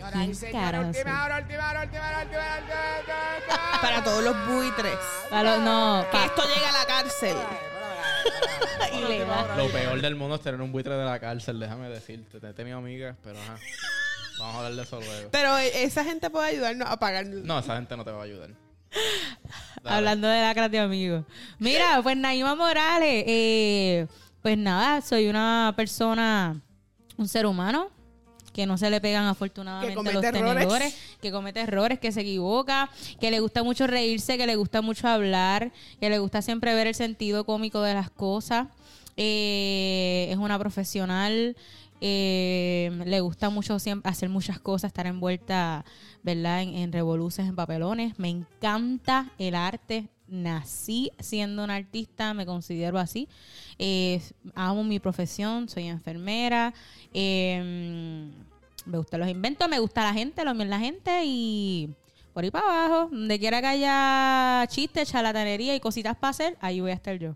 [3.80, 4.96] Para todos los buitres.
[5.30, 7.36] Para los- no, Que esto llega a la cárcel.
[8.92, 9.56] y le da.
[9.56, 12.38] Lo peor del mundo es tener un buitre de la cárcel, déjame decirte.
[12.46, 13.56] He tenido amigas, pero ajá.
[14.38, 15.28] Vamos a hablar de eso luego.
[15.30, 17.26] Pero eh, esa gente puede ayudarnos a pagar.
[17.26, 18.50] No, esa gente no te va a ayudar.
[19.82, 19.96] Dale.
[19.96, 21.24] Hablando de la de amigos.
[21.58, 24.06] Mira, pues Naima Morales, eh,
[24.42, 26.60] pues nada, soy una persona,
[27.16, 27.90] un ser humano
[28.52, 30.32] que no se le pegan afortunadamente los errores.
[30.32, 34.82] tenedores, que comete errores, que se equivoca, que le gusta mucho reírse, que le gusta
[34.82, 38.68] mucho hablar, que le gusta siempre ver el sentido cómico de las cosas.
[39.16, 41.56] Eh, es una profesional,
[42.00, 45.84] eh, le gusta mucho siempre hacer muchas cosas, estar envuelta,
[46.22, 46.62] ¿verdad?
[46.62, 48.18] En, en revoluces, en papelones.
[48.18, 50.08] Me encanta el arte.
[50.26, 53.28] Nací siendo una artista, me considero así.
[53.82, 54.20] Eh,
[54.54, 56.74] amo mi profesión, soy enfermera.
[57.14, 58.28] eh,
[58.84, 61.88] me gustan los inventos, me gusta la gente, lo mío es la gente y
[62.34, 66.80] por ahí para abajo, donde quiera que haya chistes, charlatanería y cositas para hacer, ahí
[66.80, 67.34] voy a estar yo.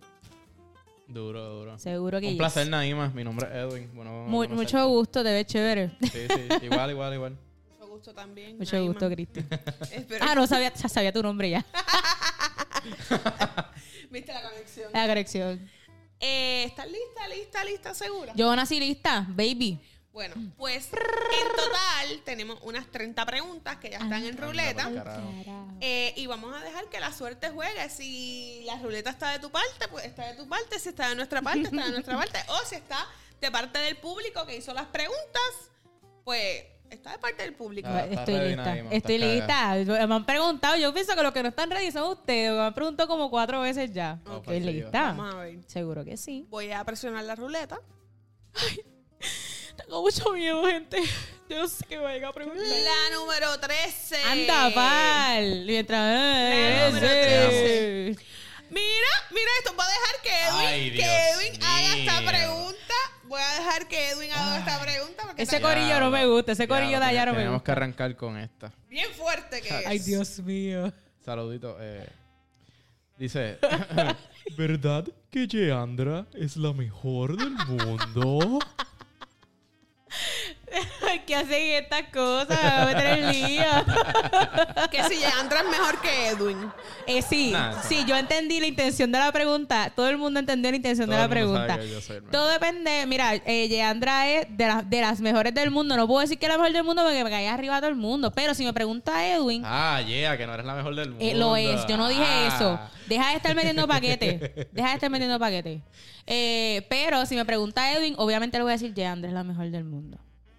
[1.08, 1.78] Duro, duro.
[1.78, 2.38] Seguro que Un yes.
[2.38, 3.08] placer, Naima.
[3.14, 3.90] Mi nombre es Edwin.
[3.94, 5.92] Bueno, mucho gusto, te ves chévere.
[6.00, 6.48] Sí, sí.
[6.66, 7.38] Igual, igual, igual.
[7.78, 8.58] Mucho gusto también.
[8.58, 8.92] Mucho Naima.
[8.92, 9.40] gusto, Cristi.
[10.20, 11.64] Ah, no sabía, ya sabía tu nombre ya.
[14.10, 14.90] ¿Viste la conexión?
[14.92, 15.70] La corrección.
[16.26, 18.32] Eh, ¿Estás lista, lista, lista, segura?
[18.34, 19.78] Yo nací lista, baby.
[20.10, 24.90] Bueno, pues en total tenemos unas 30 preguntas que ya están en ruleta.
[25.82, 27.90] Eh, y vamos a dejar que la suerte juegue.
[27.90, 30.78] Si la ruleta está de tu parte, pues está de tu parte.
[30.78, 32.38] Si está de nuestra parte, está de nuestra parte.
[32.48, 33.06] O si está
[33.38, 35.52] de parte del público que hizo las preguntas,
[36.24, 37.88] pues está de parte del público.
[37.90, 38.76] Ah, Estoy lista.
[38.90, 39.74] Estoy lista.
[40.06, 42.52] Me han preguntado, yo pienso que los que no están ready son ustedes.
[42.52, 44.18] Me han preguntado como cuatro veces ya.
[44.24, 45.02] Estoy por lista.
[45.16, 45.58] Vamos a ver.
[45.66, 46.46] Seguro que sí.
[46.48, 47.80] Voy a presionar la ruleta.
[49.76, 51.02] Tengo mucho miedo, gente.
[51.48, 52.64] Yo no sé qué me vaya a preguntar.
[52.64, 54.22] La número 13.
[54.22, 55.64] Anda, pal.
[55.66, 56.00] Mientras.
[56.00, 58.16] La número ese.
[58.70, 59.74] Mira, mira esto.
[59.74, 62.83] Voy a dejar que Edwin, Ay, que Edwin haga esta pregunta.
[63.34, 66.52] Voy a dejar que Edwin haga esta pregunta porque Ese está corillo no me gusta.
[66.52, 67.72] Ese corillo de allá no me Tenemos que gusta.
[67.72, 68.72] arrancar con esta.
[68.88, 69.86] bien fuerte que es.
[69.88, 70.92] Ay, Dios mío.
[71.24, 71.76] Saludito.
[71.80, 72.08] Eh,
[73.18, 73.58] dice,
[74.56, 78.60] ¿verdad que Yeandra es la mejor del mundo?
[81.26, 82.48] ¿Qué hacen estas cosas?
[82.62, 83.64] Me voy a meter en lío.
[84.90, 86.70] Que si Leandra es mejor que Edwin.
[87.06, 89.90] Eh, sí, Nah, sí, yo entendí la intención de la pregunta.
[89.94, 91.74] Todo el mundo entendió la intención Todo de la el pregunta.
[91.74, 92.22] el.
[92.30, 93.04] Todo depende.
[93.06, 95.96] Mira, eh, Yeandra es de, las- de las mejores del mundo.
[95.96, 97.90] No puedo decir que es la mejor del mundo porque me cae arriba a todo
[97.90, 98.30] el mundo.
[98.32, 101.24] Pero si me pregunta Edwin, Ah, yeah, que no eres la mejor del mundo.
[101.24, 101.86] eh, lo es.
[101.86, 102.46] Yo no dije Ah.
[102.54, 102.80] eso.
[103.08, 104.68] Deja de estar metiendo paquete.
[104.72, 105.82] Deja de estar metiendo paquete.
[106.26, 109.70] Eh, pero si me pregunta Edwin, obviamente le voy a decir Yeandra es la mejor
[109.70, 110.18] del mundo.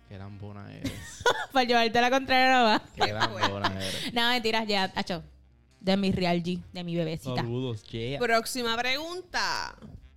[0.09, 1.23] Qué lambona eres.
[1.51, 2.81] Para llevarte la contraria nada más.
[2.95, 4.13] Qué lambona eres.
[4.13, 5.23] No, mentiras, ya, hacho.
[5.79, 7.35] De mi Real G, de mi bebecita.
[7.35, 8.19] Saludos, yeah.
[8.19, 9.75] Próxima pregunta.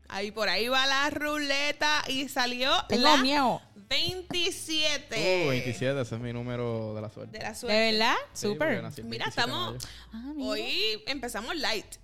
[0.09, 3.61] Ahí por ahí va la ruleta y salió Tengo la miedo.
[3.89, 5.45] 27.
[5.47, 7.37] Uh, 27, ese es mi número de la suerte.
[7.39, 7.93] De la ¿De suerte.
[7.93, 8.15] verdad?
[8.33, 8.69] Sí, Súper.
[8.69, 9.89] Mira, 27 de estamos-.
[10.13, 10.49] Ah, mira.
[10.49, 11.97] Hoy empezamos light.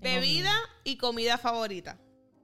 [0.00, 0.52] Tengo Bebida
[0.84, 1.98] y comida favorita.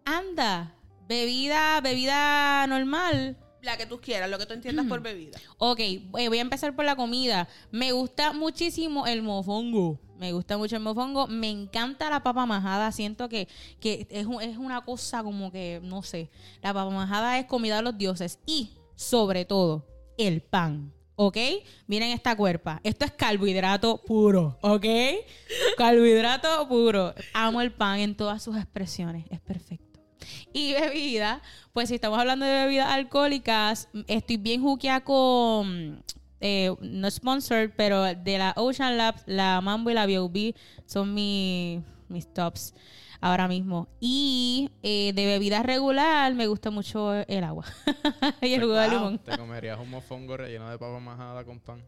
[0.05, 0.75] Anda,
[1.07, 3.37] bebida, bebida normal.
[3.63, 5.39] La que tú quieras, lo que tú entiendas por bebida.
[5.59, 7.49] Ok, eh, voy a empezar por la comida.
[7.71, 10.01] Me gusta muchísimo el mofongo.
[10.19, 11.29] Me gusta mucho el mofongo.
[11.29, 12.91] Me encanta la papa majada.
[12.91, 13.47] Siento que,
[13.79, 16.29] que es, un- es una cosa como que, no sé.
[16.61, 18.41] La papa majada es comida de los dioses.
[18.47, 19.87] Y, sobre todo,
[20.19, 20.93] el pan.
[21.15, 21.37] ¿Ok?
[21.87, 22.81] Miren esta cuerpa.
[22.83, 24.59] Esto es carbohidrato puro.
[24.63, 24.87] ¿Ok?
[25.77, 27.15] Carbohidrato puro.
[27.33, 29.25] Amo el pan en todas sus expresiones.
[29.31, 29.92] Es perfecto.
[30.53, 31.41] Y bebida,
[31.73, 36.03] pues si estamos hablando de bebidas alcohólicas, estoy bien juqueada con,
[36.41, 40.55] eh, no sponsored, pero de la Ocean Labs, la Mambo y la B.O.B.
[40.87, 42.75] son mi- mis tops
[43.21, 43.89] ahora mismo.
[44.01, 47.65] Y eh, de bebida regular me gusta mucho el agua
[48.43, 49.19] y el jugo de limón.
[49.19, 51.83] Te comerías un mofongo relleno de papa majada con pan.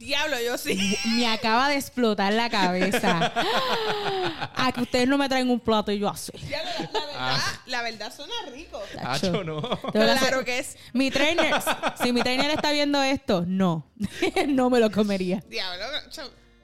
[0.00, 0.96] Diablo, yo sí.
[1.08, 3.30] Me acaba de explotar la cabeza.
[4.56, 6.32] A que ustedes no me traen un plato y yo así.
[6.48, 8.80] Diablo, la, la verdad, la verdad suena rico.
[8.98, 9.60] Hacho, no.
[9.92, 10.78] Claro que es.
[10.94, 11.54] Mi trainer,
[12.02, 13.90] si mi trainer está viendo esto, no.
[14.48, 15.44] no me lo comería.
[15.50, 15.84] Diablo,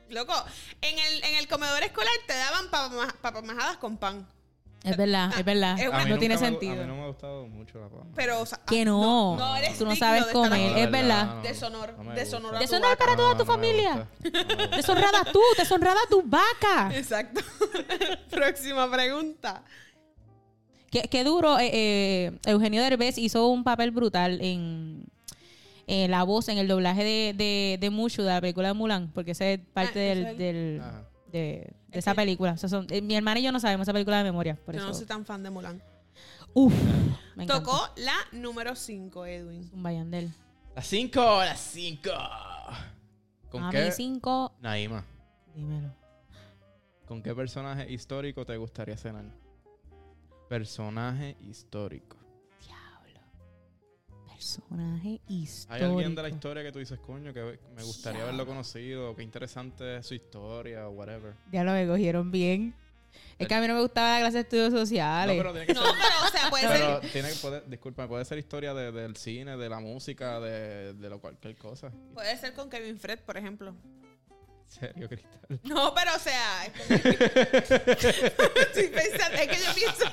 [0.09, 0.45] loco.
[0.81, 4.27] En el, en el comedor escolar te daban papas papas majadas con pan.
[4.85, 5.77] Es verdad, es verdad.
[5.81, 6.73] Es No tiene me- sentido.
[6.75, 8.07] A mí no me ha gustado mucho la papa.
[8.15, 9.37] Pero, o sea, Que ah, no.
[9.37, 11.27] No, eres Tú no sabes comer, estar- es verdad.
[11.27, 12.97] no, Deshonor- no deshonor Deshonor vaca.
[13.05, 14.09] para toda tu No, no familia.
[14.23, 14.77] No.
[14.77, 16.91] Deshonrada tú, deshonrada tu vaca.
[16.95, 17.41] Exacto.
[18.31, 19.63] Próxima pregunta.
[20.91, 21.59] Qué, qué duro.
[21.59, 25.05] eh, eh, Eugenio Derbez hizo un papel brutal en
[25.89, 29.11] eh, la voz, en el doblaje de, de, de Mushu, de la película de Mulan,
[29.13, 31.06] porque ese es parte Ah, del, ese es el- del- Ajá.
[31.33, 32.53] De, de Es esa que- película.
[32.53, 34.57] O sea, son- eh, mi hermana y yo no sabemos esa película de memoria.
[34.65, 34.89] Por Yo eso.
[34.89, 35.83] no soy tan fan de Mulan.
[36.55, 36.73] Uf,
[37.35, 37.63] me encanta.
[37.65, 39.69] Tocó la número 5, Edwin.
[39.73, 40.31] Un Bayandel.
[40.75, 42.11] Las 5, las 5.
[43.51, 43.85] ¿Con A qué?
[43.87, 45.05] mí cinco, Naima,
[45.55, 45.91] dímelo.
[47.07, 49.25] ¿con qué personaje histórico te gustaría cenar?
[50.49, 52.17] Personaje histórico.
[54.37, 55.87] Personaje ¿Hay histórico.
[55.87, 59.17] alguien de la historia que tú dices, coño, que me gustaría haberlo conocido?
[59.17, 61.33] Qué interesante es su historia o whatever.
[61.53, 62.75] Ya lo me cogieron bien.
[63.39, 65.37] Es que a mí no me gustaba la clase de estudios No, sociales.
[65.39, 65.91] pero tiene que No, ser...
[65.95, 69.17] pero, o sea, puede Pero ser, tiene que poder, disculpa, puede ser historia de- del
[69.17, 71.91] cine, de la música, de, de lo cualquier cosa.
[72.13, 73.71] puede ser con Kevin Fred, por ejemplo.
[73.71, 75.61] En serio, Cristal.
[75.65, 77.09] No, pero o sea, es como que-
[78.63, 80.05] estoy pensando, es que yo pienso,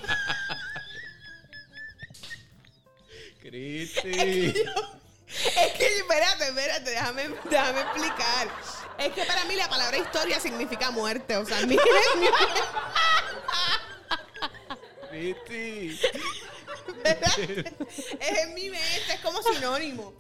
[3.44, 4.10] Cristi.
[4.10, 8.48] es que espérate, espérate, déjame, déjame explicar.
[8.98, 12.28] Es que para mí la palabra historia significa muerte, o sea, mi, mi-
[15.10, 16.00] Cristi.
[18.20, 20.14] es en mi mente, es como sinónimo.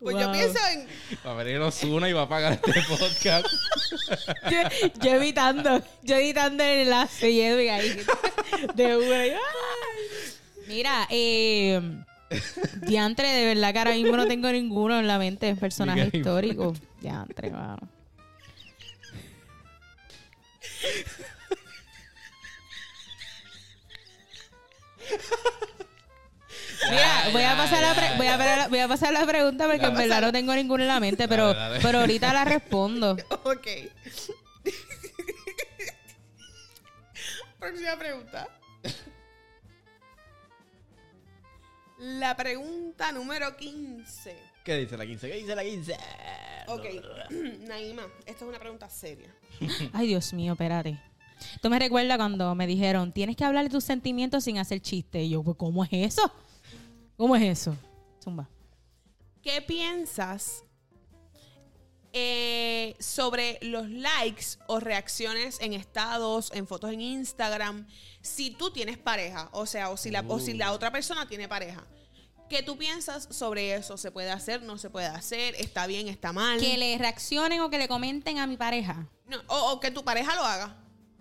[0.00, 0.86] Pues yo pienso en,
[1.26, 3.46] Va a venir Osuna y va a pagar este podcast.
[4.50, 4.58] yo,
[5.00, 8.04] yo evitando, yo evitando el enlace y Edwin ahí.
[8.74, 9.36] De ¡ay!
[10.66, 11.80] Mira, eh,
[12.86, 16.74] Diantre, de verdad que ahora mismo no tengo ninguno en la mente de personaje histórico.
[17.00, 17.88] Diantre, mano.
[26.90, 29.86] Mira, voy a pasar la pre- voy a, ver- voy a pasar la pregunta porque
[29.86, 31.78] en verdad no tengo ninguno en la mente, pero, Dale, dale.
[31.80, 33.16] pero ahorita la respondo.
[33.44, 33.66] ok.
[37.58, 38.48] Próxima pregunta.
[42.04, 44.36] La pregunta número 15.
[44.62, 45.26] ¿Qué dice la 15?
[45.26, 45.96] ¿Qué dice la 15?
[46.66, 46.84] Ok,
[47.66, 49.34] Naima, esta es una pregunta seria.
[49.94, 51.00] Ay, Dios mío, espérate.
[51.54, 55.22] Esto me recuerda cuando me dijeron, tienes que hablar de tus sentimientos sin hacer chiste.
[55.22, 56.30] Y yo, pues, ¿cómo es eso?
[57.16, 57.74] ¿Cómo es eso?
[58.22, 58.50] Zumba.
[59.40, 60.62] ¿Qué piensas
[62.14, 67.86] eh, sobre los likes o reacciones en estados, en fotos en Instagram,
[68.22, 69.48] si tú tienes pareja?
[69.52, 71.84] O sea, o si la, o si la otra persona tiene pareja.
[72.48, 73.96] ¿Qué tú piensas sobre eso?
[73.96, 74.62] ¿Se puede hacer?
[74.62, 75.54] ¿No se puede hacer?
[75.56, 76.08] ¿Está bien?
[76.08, 76.60] ¿Está mal?
[76.60, 79.08] Que le reaccionen o que le comenten a mi pareja.
[79.26, 80.76] No, o, o que tu pareja lo haga.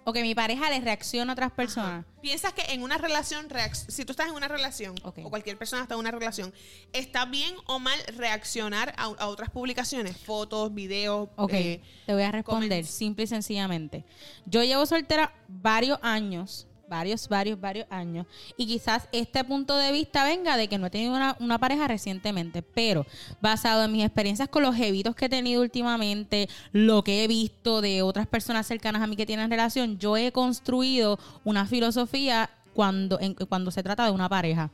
[0.06, 2.06] O que mi pareja le reaccione a otras personas.
[2.22, 5.20] ¿Piensas que en una relación, reac- si tú estás en una relación, Ok.
[5.24, 6.54] o cualquier persona está en una relación,
[6.92, 10.18] ¿está bien o mal reaccionar a, a otras publicaciones?
[10.18, 11.30] Fotos, videos.
[11.38, 14.04] Ok, eh, te voy a responder simple y sencillamente.
[14.46, 18.26] Yo llevo soltera varios años, varios, varios, varios años,
[18.58, 21.88] y quizás este punto de vista venga de que no he tenido una, una pareja
[21.88, 23.06] recientemente, pero
[23.42, 27.82] basado en mis experiencias con los evitos que he tenido últimamente, lo que he visto
[27.82, 33.20] de otras personas cercanas a mí que tienen relación, yo he construido una filosofía cuando,
[33.20, 34.70] en- cuando se trata de una pareja.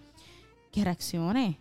[0.72, 1.58] Que reaccione,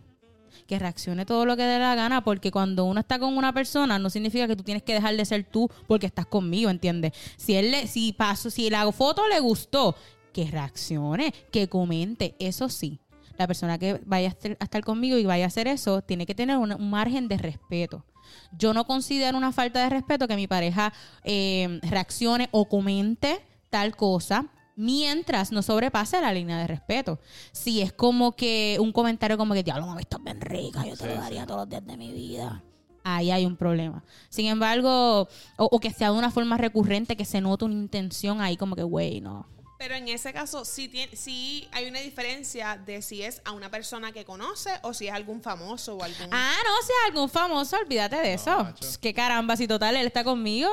[0.66, 3.98] que reaccione todo lo que dé la gana, porque cuando uno está con una persona,
[3.98, 7.12] no significa que tú tienes que dejar de ser tú porque estás conmigo, ¿entiendes?
[7.38, 9.96] Si él le, si paso, si la foto le gustó,
[10.32, 13.00] que reaccione, que comente, eso sí.
[13.36, 16.56] La persona que vaya a estar, conmigo y vaya a hacer eso, tiene que tener
[16.56, 18.04] un, un margen de respeto.
[18.52, 20.92] Yo no considero una falta de respeto que mi pareja
[21.24, 23.40] eh, reaccione o comente
[23.70, 24.46] tal cosa
[24.76, 27.18] mientras no sobrepase la línea de respeto.
[27.52, 31.04] Si es como que un comentario como que, diablo, mami, estás bien rica, yo te
[31.04, 32.62] Sí, lo daría todos los días de mi vida.
[33.02, 34.04] Ahí hay un problema.
[34.28, 35.22] Sin embargo,
[35.56, 38.76] o, o que sea de una forma recurrente, que se note una intención ahí como
[38.76, 39.46] que, güey, no.
[39.78, 43.70] Pero en ese caso, sí, tiene, sí hay una diferencia de si es a una
[43.70, 46.28] persona que conoce o si es algún famoso o algún...
[46.32, 48.64] Ah, no, si es algún famoso, olvídate de eso.
[48.64, 48.86] macho.
[49.00, 50.68] Qué caramba, si total él está conmigo.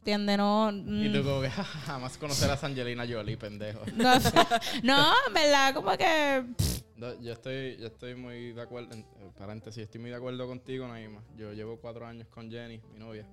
[0.00, 0.36] ¿Entiendes?
[0.38, 0.70] No.
[0.70, 1.50] Y mm, tú como que
[1.86, 3.80] jamás conocer a Angelina Jolie, pendejo.
[3.96, 4.14] No,
[4.82, 6.44] no, en verdad, como que.
[7.20, 9.04] Yo estoy, yo estoy muy de acuerdo, en,
[9.38, 11.22] paréntesis, estoy muy de acuerdo contigo, Naima.
[11.36, 13.26] Yo llevo cuatro años con Jenny, mi novia.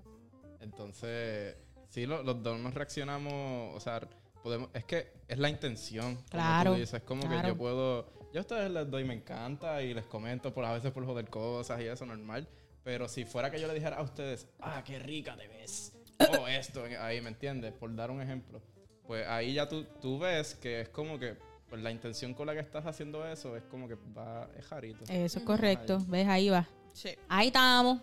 [0.61, 1.55] Entonces,
[1.89, 4.01] sí, lo- los dos nos reaccionamos, o sea,
[4.43, 6.15] podemos, es que es la intención.
[6.15, 7.41] como Claro, tú dices, es como claro.
[7.41, 10.73] que yo puedo, yo a ustedes les doy, me encanta y les comento por a
[10.73, 12.47] veces por joder cosas y eso, normal.
[12.83, 15.93] Pero si fuera que yo le dijera a ustedes, ah, qué rica te ves,
[16.37, 17.73] o esto, ahí, ¿me entiendes?
[17.73, 18.61] Por dar un ejemplo.
[19.07, 21.37] Pues ahí ya tú, tú ves que es como que
[21.69, 25.05] pues la intención con la que estás haciendo eso es como que va, es jarito.
[25.09, 25.99] Eso es correcto.
[26.07, 26.27] ¿Ves?
[26.27, 26.67] Ahí va.
[26.93, 27.09] Sí.
[27.27, 27.99] Ahí estamos.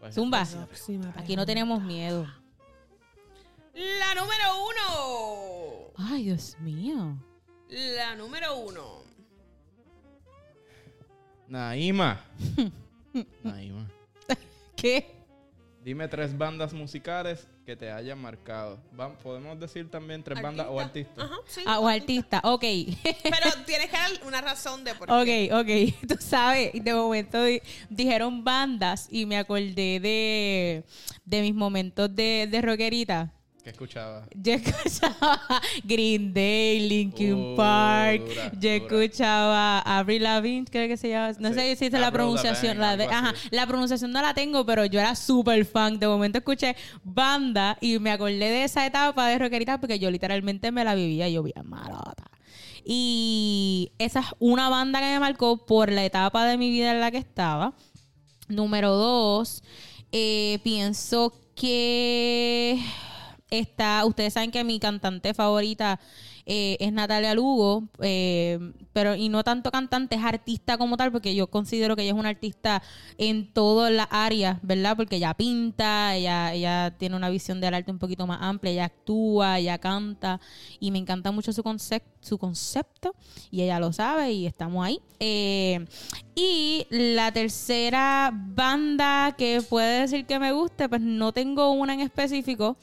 [0.00, 0.44] Pues, Zumba.
[0.44, 2.26] Próxima Aquí no tenemos miedo.
[3.74, 5.92] La número uno.
[5.96, 7.16] Ay, Dios mío.
[7.68, 9.02] La número uno.
[11.48, 12.20] Naima.
[13.42, 13.90] Naima.
[14.76, 15.14] ¿Qué?
[15.84, 18.78] Dime tres bandas musicales que te hayan marcado.
[18.92, 21.24] Van- Podemos decir también tres bandas o artistas.
[21.24, 21.62] Ajá, sí.
[21.66, 22.40] Ah, o artista.
[22.44, 22.60] Ok.
[22.62, 25.50] Pero tienes que dar una razón de por qué.
[25.52, 26.06] Ok, ok.
[26.08, 27.60] Tú sabes, de momento di-
[27.90, 30.84] dijeron bandas y me acordé de,
[31.24, 33.32] de mis momentos de, de rockerita.
[33.62, 34.28] ¿Qué escuchabas?
[34.34, 35.40] Yo escuchaba
[35.84, 38.22] Green Day, Linkin Uh, Park.
[38.26, 38.74] dura, yo dura.
[39.04, 41.32] escuchaba Avril Lavigne, creo que se llama.
[41.38, 42.78] No Sí, sé si es la pronunciación.
[42.78, 46.00] La, de, ajá, la pronunciación no la tengo, pero yo era súper fan.
[46.00, 50.72] De momento escuché banda y me acordé de esa etapa de rockerita porque yo literalmente
[50.72, 51.28] me la vivía.
[51.28, 52.24] Yo bien malota.
[52.84, 56.98] Y esa es una banda que me marcó por la etapa de mi vida en
[57.00, 57.74] la que estaba.
[58.48, 59.62] Número dos,
[60.10, 62.76] eh, pienso que
[63.58, 66.00] está, ustedes saben que mi cantante favorita
[66.44, 68.58] eh, es Natalia Lugo, eh,
[68.92, 72.18] pero y no tanto cantante, es artista como tal, porque yo considero que ella es
[72.18, 72.82] una artista
[73.16, 74.96] en todas las áreas, ¿verdad?
[74.96, 78.84] Porque ella pinta, ella, ella tiene una visión del arte un poquito más amplia, ella
[78.86, 80.40] actúa, ella canta,
[80.80, 81.62] y me encanta mucho su,
[82.20, 83.14] su concepto,
[83.50, 85.00] y ella lo sabe, y estamos ahí.
[85.20, 85.86] Eh,
[86.34, 92.00] y la tercera banda que puede decir que me guste, pues no tengo una en
[92.00, 92.76] específico,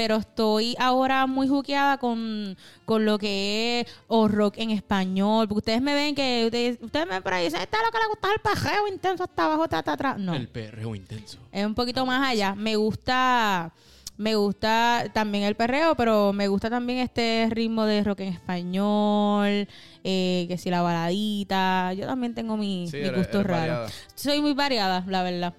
[0.00, 5.46] pero estoy ahora muy juqueada con, con lo que es o rock en español.
[5.46, 7.82] Porque ustedes me ven que ustedes, ustedes me ven por ahí y dicen, esta es
[7.84, 10.16] lo que le gusta el pajeo intenso hasta abajo, ta, ta, ta.
[10.16, 10.32] No.
[10.34, 11.36] El perreo intenso.
[11.52, 12.54] Es un poquito más allá.
[12.54, 13.74] Me gusta,
[14.16, 19.68] me gusta también el perreo, pero me gusta también este ritmo de rock en español,
[20.02, 21.92] eh, que si la baladita.
[21.92, 23.88] Yo también tengo mi, Sí, mi eres- eres variada.
[24.14, 25.52] Soy muy variada, la verdad.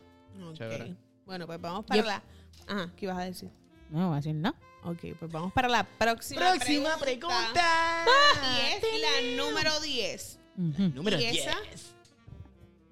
[0.50, 0.56] Ok.
[0.56, 0.96] Chévere.
[1.28, 2.06] Bueno, pues vamos para Yep.
[2.08, 2.24] la.
[2.68, 3.52] Ajá, ¿qué ibas a decir?
[3.92, 4.58] No voy a decir nada.
[4.84, 8.06] Ok, pues vamos para la próxima, Próxima pregunta.
[8.44, 10.40] Y es la número 10.
[10.58, 10.82] Ujú.
[10.96, 11.96] Número y esa 10.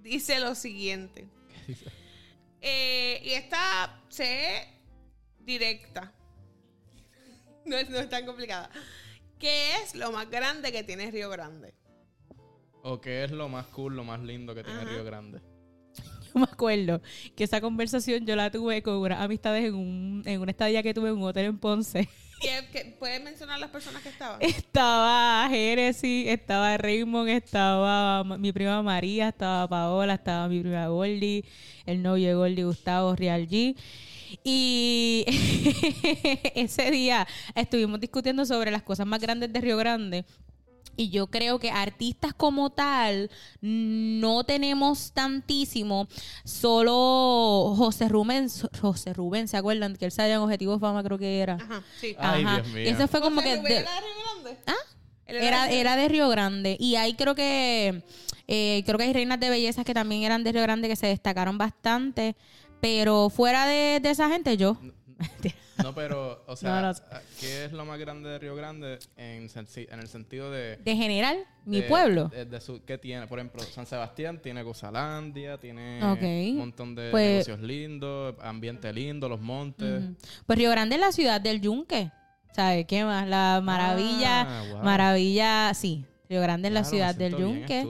[0.03, 1.27] dice lo siguiente.
[2.61, 4.67] Eh, y esta se
[5.39, 6.13] directa.
[7.65, 8.69] No es, no es tan complicada.
[9.39, 11.73] ¿Qué es lo más grande que tiene Río Grande?
[12.83, 14.89] ¿O qué es lo más cool, lo más lindo que tiene Ajá.
[14.89, 15.41] Río Grande?
[16.39, 17.01] Me acuerdo
[17.35, 20.93] que esa conversación yo la tuve con unas amistades en, un, en una estadía que
[20.93, 22.07] tuve en un hotel en Ponce.
[22.41, 24.41] ¿Qué- qué- ¿Puedes mencionar las personas que estaban?
[24.41, 31.43] Estaba Génesis, estaba Raymond, estaba mi prima María, estaba Paola, estaba mi prima Goldie,
[31.85, 33.75] el novio de Goldie, Gustavo Real G.
[34.43, 35.25] Y
[36.55, 40.23] ese día estuvimos discutiendo sobre las cosas más grandes de Río Grande.
[40.99, 43.31] Y yo creo que artistas como tal
[43.61, 46.07] no tenemos tantísimo.
[46.43, 48.47] Solo José Rubén,
[48.81, 49.95] José Rubén, ¿se acuerdan?
[49.95, 51.53] Que él salía en Objetivo Fama, creo que era.
[51.55, 52.15] Ajá, sí.
[52.19, 52.55] Ay, Ajá.
[52.61, 52.83] Dios mío.
[52.83, 53.57] Y eso fue como ¿José que...
[53.59, 54.59] Rubén de- era de Río Grande?
[54.67, 54.73] ¿Ah?
[55.25, 56.75] Era, de- era de Río Grande.
[56.79, 58.03] Y ahí creo que
[58.47, 61.07] eh, creo que hay reinas de belleza que también eran de Río Grande que se
[61.07, 62.35] destacaron bastante.
[62.81, 64.77] Pero fuera de, de esa gente, yo.
[64.81, 64.93] No,
[65.95, 66.99] pero, o sea, No, no.
[67.39, 70.77] ¿qué es lo más grande de Río Grande en, en el sentido de...
[70.77, 72.27] De general, mi de- pueblo.
[72.29, 73.27] de- de su- ¿Qué tiene?
[73.27, 79.27] Por ejemplo, San Sebastián tiene Gozalandia, tiene un montón de Pues- negocios lindos, ambiente lindo,
[79.29, 80.03] los montes.
[80.45, 82.11] Pues Río Grande es la ciudad del yunque.
[82.51, 83.27] ¿Sabes qué más?
[83.27, 84.83] La maravilla, Ah, wow.
[84.83, 86.03] maravilla, sí.
[86.29, 87.87] Río Grande es la ciudad del yunque.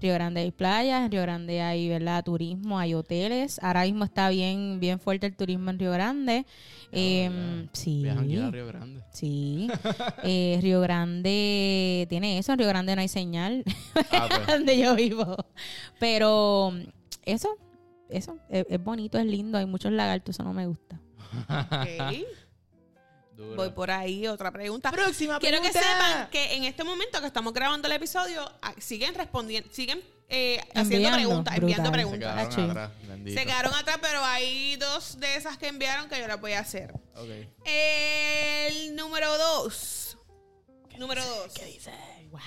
[0.00, 2.22] Río Grande hay playas, en Río Grande hay, ¿verdad?
[2.22, 3.58] Turismo, hay hoteles.
[3.64, 6.46] Ahora mismo está bien, bien fuerte el turismo en Río Grande.
[6.92, 8.02] Em, sí.
[8.04, 9.02] Viajan ya a Río Grande.
[9.12, 9.68] Sí.
[10.22, 12.52] Eh, Río Grande tiene eso.
[12.52, 13.64] En Río Grande no hay señal.
[14.12, 14.46] Ah, pues.
[14.46, 15.36] donde yo vivo.
[15.98, 16.72] Pero
[17.24, 17.48] eso,
[18.08, 18.38] eso.
[18.48, 19.58] Es, es bonito, es lindo.
[19.58, 20.36] Hay muchos lagartos.
[20.36, 21.00] Eso no me gusta.
[21.48, 22.24] Ok.
[23.40, 23.56] Duro.
[23.56, 24.90] Voy por ahí, otra pregunta.
[24.90, 29.14] Próxima Quiero que sepan que en este momento que estamos grabando el episodio, ah, siguen
[29.14, 31.86] respondiendo, siguen eh, haciendo preguntas, enviando.
[31.86, 32.48] Se preguntas.
[32.48, 32.90] quedaron atrás.
[33.24, 36.60] Se quedaron atrás, pero hay dos de esas que enviaron que yo las voy a
[36.60, 36.92] hacer.
[37.16, 37.28] Ok.
[37.64, 40.16] El número dos.
[40.98, 41.52] Número dos.
[42.30, 42.40] Wow.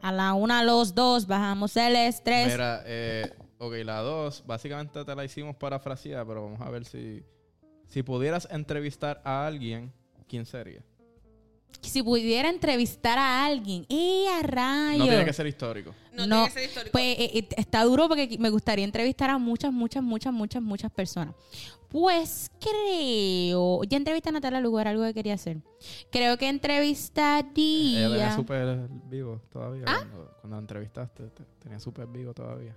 [0.00, 2.48] A la una, los dos, bajamos el estrés.
[2.48, 7.24] Mira, eh, ok, la dos, básicamente te la hicimos parafraseada, pero vamos a ver si.
[7.94, 9.92] Si pudieras entrevistar a alguien,
[10.28, 10.82] ¿quién sería?
[11.80, 14.98] Si pudiera entrevistar a alguien, ¡eh, a rayos!
[14.98, 15.94] No tiene que ser histórico.
[16.12, 16.90] No, tiene que ser histórico.
[16.90, 20.90] Pues eh, eh, está duro porque me gustaría entrevistar a muchas, muchas, muchas, muchas, muchas
[20.90, 21.36] personas.
[21.88, 23.84] Pues creo.
[23.84, 25.58] Ya entrevisté a Natalia Lugo, era algo que quería hacer.
[26.10, 28.08] Creo que Ella entrevistaría.
[28.08, 29.84] tenía súper vivo todavía.
[29.86, 29.98] ¿Ah?
[29.98, 32.74] Cuando, cuando la entrevistaste, te- tenía súper vivo todavía.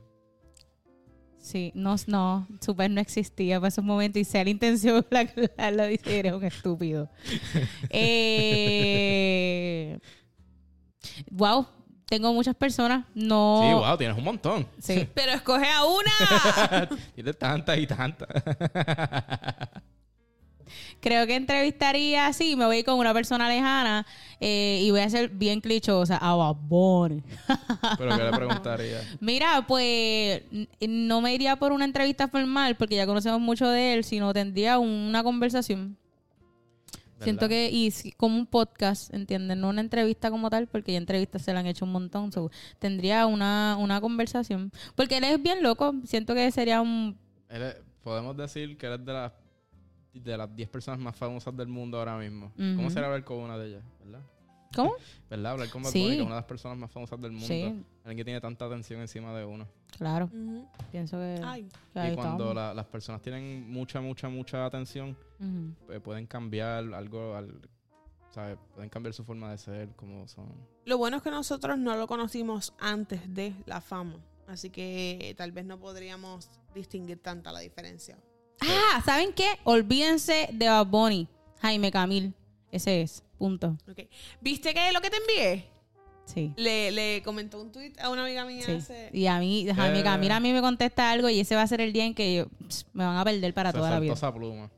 [1.48, 5.50] Sí, no, no, super no existía para esos momentos y sea la intención la que
[5.72, 7.10] lo dice, eres un estúpido.
[7.89, 9.18] eh,
[11.32, 11.66] wow,
[12.06, 13.62] tengo muchas personas, no.
[13.64, 14.68] Sí, wow, tienes un montón.
[14.78, 15.08] Sí.
[15.14, 16.89] Pero escoge a una.
[17.16, 18.28] Tienes tantas y tantas.
[20.99, 24.05] Creo que entrevistaría, sí, me voy con una persona lejana
[24.39, 27.21] eh, y voy a ser bien clichosa, a Bad Bunny.
[27.97, 29.01] pero ¿qué le preguntaría?
[29.19, 30.41] Mira, pues
[30.88, 34.80] no me iría por una entrevista formal porque ya conocemos mucho de él, sino tendría
[34.80, 35.97] una conversación.
[37.19, 39.59] Siento que, y como un podcast, ¿entienden?
[39.61, 42.32] No una entrevista como tal, porque ya entrevistas se le han hecho un montón.
[42.32, 44.71] so, tendría una, una conversación.
[44.93, 45.95] Porque él es bien loco.
[46.05, 47.17] Siento que sería un.
[47.49, 49.32] Él es- podemos decir que eres de las
[50.24, 52.51] de las 10 personas más famosas del mundo ahora mismo.
[52.55, 53.84] ¿Cómo será hablar con una de ellas?
[54.03, 54.22] ¿Verdad?
[54.76, 54.93] ¿Cómo?
[55.30, 55.53] ¿Verdad?
[55.53, 56.01] Hablar con Bad Sí.
[56.03, 57.47] Bunny, es una de las personas más famosas del mundo.
[57.47, 57.63] Sí.
[58.03, 59.68] Alguien que tiene tanta atención encima de uno.
[59.97, 60.30] Claro.
[60.91, 61.41] Pienso que.
[61.43, 61.70] Ay.
[61.93, 65.18] que ahí y cuando la- las personas tienen mucha, mucha, mucha atención,
[65.86, 67.61] pues, pueden cambiar algo, al,
[68.30, 68.57] ¿sabes?
[68.74, 70.47] Pueden cambiar su forma de ser, como son.
[70.86, 74.20] Lo bueno es que nosotros no lo conocimos antes de la fama.
[74.47, 78.18] Así que tal vez no podríamos distinguir tanta la diferencia.
[78.62, 79.47] Ah, ¿saben qué?
[79.64, 81.28] Olvídense de Bad Bunny.
[81.62, 82.34] Jaime Camil.
[82.72, 83.24] Ese es.
[83.38, 83.78] Punto.
[83.89, 83.99] Ok.
[84.41, 85.66] ¿Viste que lo que te envié?
[86.26, 86.51] Sí.
[86.58, 88.72] Le, le comentó un tweet a una amiga mía Sí.
[88.74, 90.03] hace- Y a mí, Jaime Eh.
[90.03, 92.36] Camil a mí me contesta algo y ese va a ser el día en que
[92.36, 94.14] yo, pss, me van a perder para Se toda la vida.
[94.14, 94.70] esa pluma.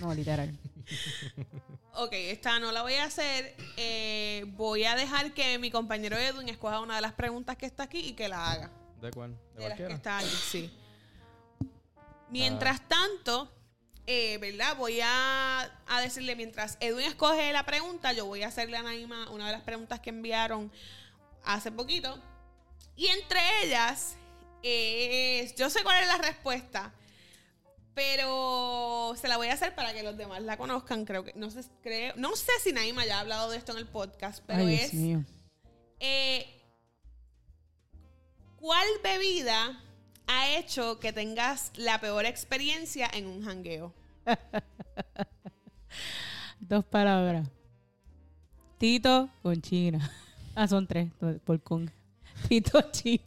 [0.00, 0.56] No, literal.
[1.98, 3.56] Ok, esta no la voy a hacer.
[3.78, 7.84] Eh, voy a dejar que mi compañero Edwin escoja una de las preguntas que está
[7.84, 8.70] aquí y que la haga.
[9.00, 9.30] ¿De cuál?
[9.56, 9.94] ¿De, De las que cualquiera?
[9.94, 10.70] está allí, sí.
[12.30, 13.52] Mientras tanto,
[14.06, 14.76] eh, ¿verdad?
[14.76, 19.30] Voy a, a decirle, mientras Edwin escoge la pregunta, yo voy a hacerle a Naima
[19.30, 20.72] una de las preguntas que enviaron
[21.44, 22.20] hace poquito.
[22.96, 24.16] Y entre ellas,
[24.62, 26.92] es, yo sé cuál es la respuesta,
[27.94, 31.04] pero se la voy a hacer para que los demás la conozcan.
[31.04, 33.78] Creo que, no sé, creo, no sé si Naima ya ha hablado de esto en
[33.78, 34.92] el podcast, pero Ay, es...
[36.00, 36.52] Eh,
[38.56, 39.82] ¿Cuál bebida
[40.26, 43.92] ha hecho que tengas la peor experiencia en un jangueo?
[46.60, 47.48] Dos palabras.
[48.78, 50.10] Tito con China.
[50.58, 51.10] Ah, son tres.
[51.44, 51.90] Por con.
[52.48, 53.22] Tito China.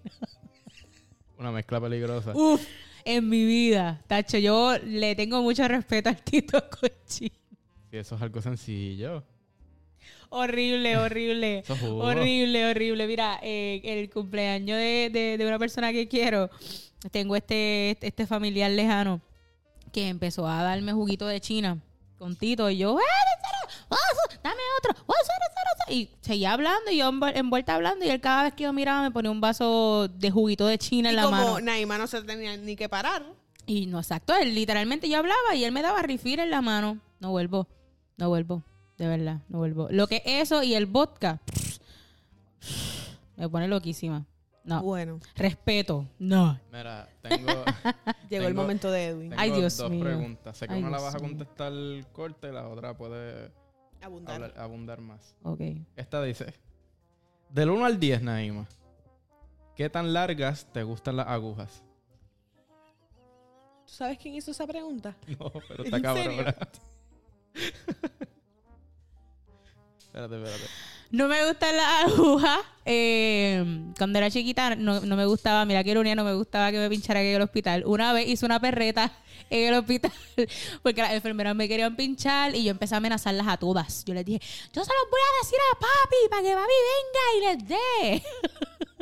[1.37, 2.33] Una mezcla peligrosa.
[2.35, 2.59] Uf,
[3.05, 4.01] en mi vida.
[4.07, 7.35] Tacho, yo le tengo mucho respeto al Tito con China.
[7.91, 9.23] Sí, eso es algo sencillo.
[10.29, 11.63] Horrible, horrible.
[11.81, 13.07] Horrible, horrible.
[13.07, 16.49] Mira, eh, el cumpleaños de, de- de una persona que quiero,
[17.11, 19.21] tengo este, este familiar lejano
[19.91, 21.79] que empezó a darme juguito de China
[22.17, 23.03] con Tito y yo, ¡eh!
[23.89, 23.95] ¡Oh,
[24.43, 25.03] dame otro!
[25.07, 25.13] ¡Oh!
[25.91, 29.01] Y seguía hablando y yo envuel- envuelta hablando y él cada vez que yo miraba
[29.01, 31.59] me ponía un vaso de juguito de China en Y la como mano.
[31.61, 33.23] Naima no se tenía ni que parar.
[33.65, 36.99] Y no, exacto, él literalmente yo hablaba y él me daba refill en la mano.
[37.19, 37.67] No vuelvo,
[38.17, 38.63] no vuelvo,
[38.99, 39.87] de verdad, no vuelvo.
[39.89, 41.39] Lo que eso y el vodka
[43.37, 44.25] me pone loquísima.
[44.65, 46.59] No, Bueno, respeto, no.
[46.71, 47.47] Mira, tengo,
[48.29, 49.29] llegó el momento de Edwin.
[49.29, 50.03] tengo Ay, Dios dos mío.
[50.03, 50.57] preguntas.
[50.57, 51.71] Sé que Ay, una la vas a contestar
[52.11, 53.51] corta y la otra puede
[54.01, 54.35] Abundar.
[54.35, 55.33] hablar- abundar más.
[55.43, 55.61] Ok.
[55.95, 56.53] Esta dice:
[57.49, 58.67] Del 1 al 10, Naima,
[59.75, 61.81] ¿qué tan largas te gustan las agujas?
[63.87, 65.15] ¿Tú sabes quién hizo esa pregunta?
[65.39, 66.45] No, pero ¿En está cabrón.
[70.09, 70.65] Espérate, espérate.
[71.11, 72.59] No me gustan las agujas.
[72.85, 73.63] Eh,
[73.97, 76.89] cuando era chiquita no, no me gustaba, mira que ironía, no me gustaba que me
[76.89, 77.83] pinchara en el hospital.
[77.85, 79.11] Una vez hice una perreta
[79.49, 80.11] en el hospital
[80.83, 84.05] porque las enfermeras me querían pinchar y yo empecé a amenazarlas a todas.
[84.05, 87.25] Yo les dije, yo se los voy a decir a papi para que papi venga
[87.35, 88.23] y les dé.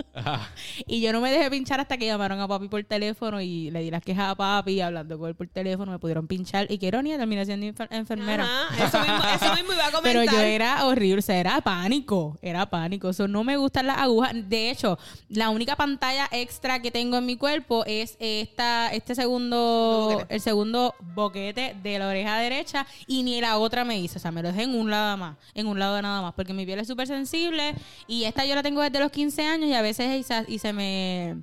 [0.18, 0.50] Ajá.
[0.88, 3.82] Y yo no me dejé pinchar hasta que llamaron a papi por teléfono y le
[3.82, 6.68] di las quejas a papi hablando con él por teléfono, me pudieron pinchar.
[6.72, 8.44] Y qué ironía, terminé siendo enfer- enfermera.
[8.44, 10.04] Ajá, eso mismo, eso mismo iba a comentar.
[10.04, 13.10] Pero yo era horrible, o sea, era pánico, era pánico.
[13.10, 14.34] Eso no me gustan las agujas.
[14.50, 14.98] De hecho,
[15.30, 20.96] la única pantalla extra que tengo en mi cuerpo es esta, este segundo, el segundo
[21.16, 24.18] boquete de la oreja derecha y ni la otra me hizo.
[24.18, 26.54] O sea, me lo dejé en un lado más, en un lado nada más, porque
[26.54, 27.74] mi piel es súper sensible
[28.08, 30.60] y esta yo la tengo desde los 15 años y a veces y se, y
[30.60, 31.42] se me,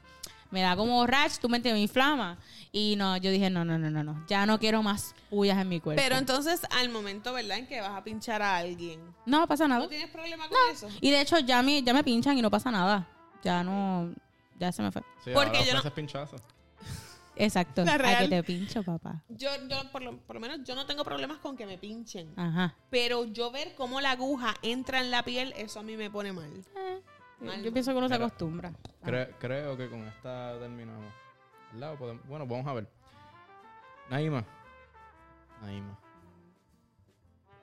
[0.50, 2.38] me da como rash, tú me entiendes, me inflama.
[2.72, 5.68] Y no, yo dije, no, no, no, no, no, ya no quiero más puyas en
[5.68, 6.02] mi cuerpo.
[6.02, 7.58] Pero entonces, al momento, ¿verdad?
[7.58, 9.00] En que vas a pinchar a alguien.
[9.26, 9.80] no pasa nada.
[9.82, 10.88] ¿No tienes problema con eso?
[11.00, 13.06] Y de hecho ya me, ya me pinchan y no pasa nada.
[13.44, 14.12] Ya no,
[14.58, 15.02] ya se me fue.
[15.24, 16.36] Sí, Porque ahora yo no- pinchazo.
[17.36, 17.84] Exacto.
[17.84, 18.24] La A real.
[18.24, 19.22] que te pincho, papá.
[19.28, 22.32] Yo, yo por, lo, por lo menos, yo no tengo problemas con que me pinchen.
[22.38, 22.74] Ajá.
[22.90, 26.32] Pero yo ver cómo la aguja entra en la piel, eso a mí me pone
[26.32, 26.50] mal.
[27.40, 27.62] Mal.
[27.62, 28.72] Yo pienso que uno se acostumbra.
[29.02, 31.12] Cre- creo que con esta terminamos.
[31.72, 31.92] ¿Verdad?
[31.94, 32.88] O podemos- Bueno, vamos a ver.
[34.10, 34.44] Naima.
[35.62, 35.98] Naima.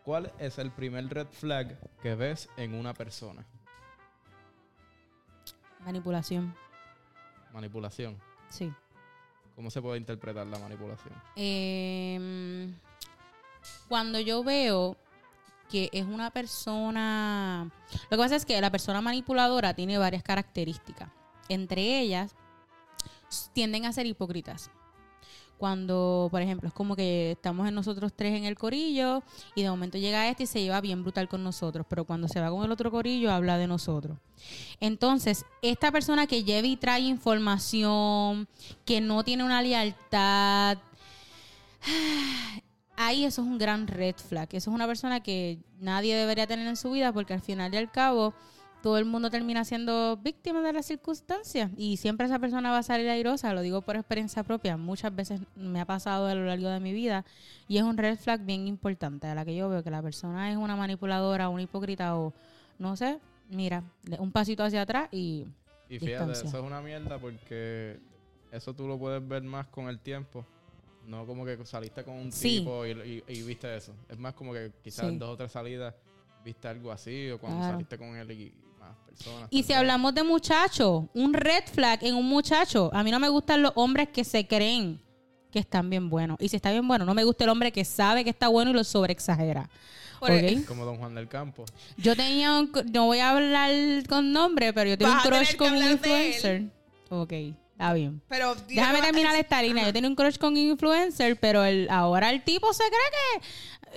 [0.04, 3.46] ¿Cuál es el primer red flag que ves en una persona?
[5.86, 6.54] Manipulación.
[7.54, 8.18] Manipulación.
[8.50, 8.72] Sí.
[9.56, 11.14] ¿Cómo se puede interpretar la manipulación?
[11.36, 12.74] Em,
[13.88, 14.96] cuando yo veo
[15.72, 17.72] que es una persona...
[18.10, 21.10] Lo que pasa es que la persona manipuladora tiene varias características.
[21.48, 22.36] Entre ellas,
[23.54, 24.70] tienden a ser hipócritas.
[25.58, 29.22] Cuando, por ejemplo, es como que estamos en nosotros tres en el corillo
[29.54, 32.42] y de momento llega este y se lleva bien brutal con nosotros, pero cuando se
[32.42, 34.18] va con el otro corillo habla de nosotros.
[34.80, 38.48] Entonces, esta persona que lleva y trae información,
[38.86, 40.80] que no tiene una lealtad,
[42.98, 44.50] ahí eso es un gran red flag.
[44.52, 47.78] Eso es una persona que nadie debería tener en su vida porque al final y
[47.78, 48.34] al cabo
[48.82, 52.84] todo el mundo termina siendo víctima de las circunstancias y siempre esa persona va a
[52.84, 56.68] salir airosa, lo digo por experiencia propia, muchas veces me ha pasado a lo largo
[56.70, 57.24] de mi vida
[57.68, 60.52] y es un red flag bien importante a la que yo veo que la persona
[60.52, 62.34] es una manipuladora, una hipócrita o
[62.80, 63.20] no sé,
[63.50, 63.84] mira,
[64.18, 65.46] un pasito hacia atrás y
[65.88, 66.48] Y fíjate, Distancia.
[66.48, 68.00] eso es una mierda porque
[68.52, 70.44] eso tú lo puedes ver más con el tiempo.
[71.08, 72.60] No como que saliste con un Sí.
[72.60, 73.94] tipo y, y- y viste eso.
[74.08, 75.12] Es más como que quizás Sí.
[75.12, 75.94] en dos o tres salidas
[76.46, 77.74] viste algo así o cuando Claro.
[77.74, 79.48] saliste con él y, más personas.
[79.52, 83.30] Y si hablamos de muchachos, un red flag en un muchacho, a mí no me
[83.30, 85.00] gustan los hombres que se creen
[85.52, 86.38] que están bien buenos.
[86.40, 88.72] Y si está bien bueno, no me gusta el hombre que sabe que está bueno
[88.72, 89.70] y lo sobreexagera.
[90.68, 91.66] Como Don Juan del Campo.
[91.98, 93.72] Yo tenía un, no voy a hablar
[94.08, 96.64] con nombre, pero yo tenía un Vas a crush con un influencer.
[97.10, 97.34] Ok,
[97.82, 98.22] está bien.
[98.28, 99.86] Pero Déjame terminar esta línea.
[99.86, 103.42] Yo tenía un crush con influencer, pero el, ahora el tipo se cree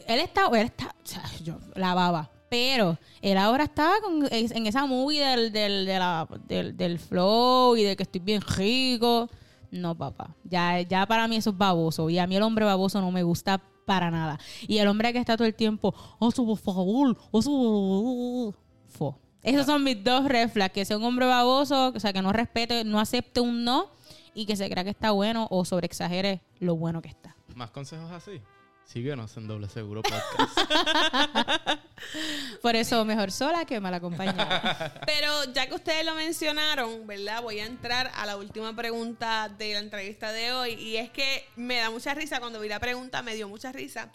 [0.05, 2.31] que él está, él está, o sea, yo la baba.
[2.49, 7.77] Pero él ahora está con, en esa movie del, del, de la- del, del flow
[7.77, 9.29] y de que estoy bien rico.
[9.71, 10.35] No, papá.
[10.45, 12.09] Ya, ya para mí eso es baboso.
[12.11, 14.39] Y a mí el hombre baboso no me gusta para nada.
[14.69, 18.55] Y el hombre que está todo el tiempo, oh, por favor, oh,
[18.89, 19.19] fo.
[19.45, 22.33] Esos son mis dos red flags, que sea un hombre baboso, o sea, que no
[22.33, 23.91] respete, no acepte un no
[24.35, 27.37] y que se crea que está bueno o sobreexagere lo bueno que está.
[27.55, 28.41] ¿Más consejos así?
[28.87, 30.59] Síguenos en Doble Seguro Podcast.
[32.63, 35.01] Por eso mejor sola que mal acompañada.
[35.07, 37.43] Pero ya que ustedes lo mencionaron, ¿verdad?
[37.43, 40.73] Voy a entrar a la última pregunta de la entrevista de hoy.
[40.75, 42.41] Y es que me da mucha risa.
[42.41, 44.11] Cuando vi la pregunta, me dio mucha risa.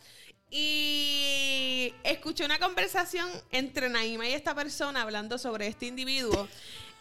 [0.51, 6.47] Y escuché una conversación entre Naima y esta persona hablando sobre este individuo,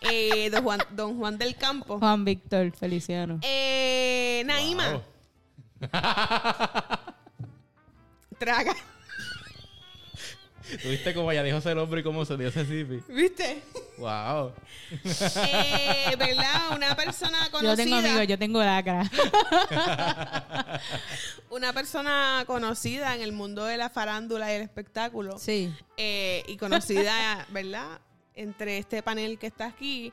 [0.02, 1.98] eh, don, Juan, don Juan del Campo.
[1.98, 3.38] Juan Víctor Feliciano.
[3.42, 5.02] Eh, Naima, Wow.
[8.38, 8.74] traga.
[10.82, 13.00] ¿Tuviste cómo ella dijo ese hombre y cómo se dio ese zipi?
[13.12, 13.62] ¿Viste?
[13.98, 14.52] Wow.
[15.46, 16.76] Eh, ¿Verdad?
[16.76, 17.76] Una persona Yo conocida.
[17.76, 19.10] tengo amigos, yo tengo lacra.
[21.50, 25.38] Una persona conocida en el mundo de la farándula y el espectáculo.
[25.38, 25.72] Sí.
[25.96, 28.00] eh, y conocida, ¿verdad?
[28.34, 30.12] Entre este panel que está aquí.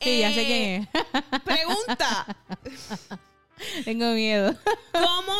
[0.00, 0.82] Sí, ya sé Eh, quién
[1.22, 1.40] es.
[1.44, 2.26] Pregunta:
[3.84, 4.54] tengo miedo.
[4.92, 5.32] ¿Cómo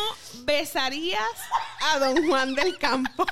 [0.45, 1.19] besarías
[1.81, 3.25] a don Juan del Campo?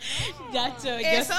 [0.52, 1.34] Yacho, Eso,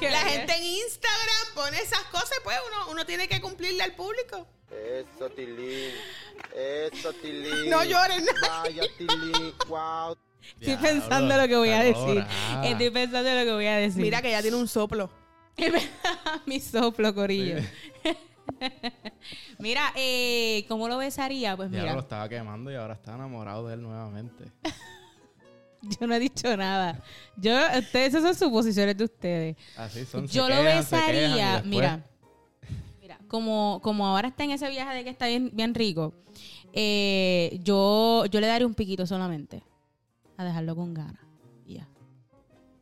[0.00, 4.46] la gente en Instagram pone esas cosas, pues uno, uno tiene que cumplirle al público.
[4.70, 5.90] Eso, Tilín.
[6.54, 7.70] Eso, Tilín.
[7.70, 8.32] No llores, no.
[8.62, 9.54] Vaya, Tilín.
[9.68, 10.16] Wow.
[10.60, 11.94] Estoy pensando lo que voy a decir.
[11.94, 12.68] colorada.
[12.68, 14.02] Estoy pensando lo que voy a decir.
[14.02, 15.10] Mira que ya tiene un soplo.
[16.46, 17.56] mi soplo, corillo.
[19.58, 21.56] mira, eh, ¿cómo lo besaría?
[21.56, 21.94] Pues Ya mira.
[21.94, 24.44] lo estaba quemando y ahora está enamorado de él nuevamente.
[26.00, 27.02] Yo no he dicho nada.
[27.36, 29.56] Yo, ustedes, esas son suposiciones de ustedes.
[29.76, 30.26] Así son.
[30.26, 32.04] Yo lo y besaría, después- mira,
[33.00, 36.12] mira, como, como ahora está en ese viaje de que está bien, bien rico,
[36.72, 39.62] eh, yo, yo le daría un piquito solamente.
[40.36, 41.22] A dejarlo con ganas.
[41.66, 41.88] Y ya.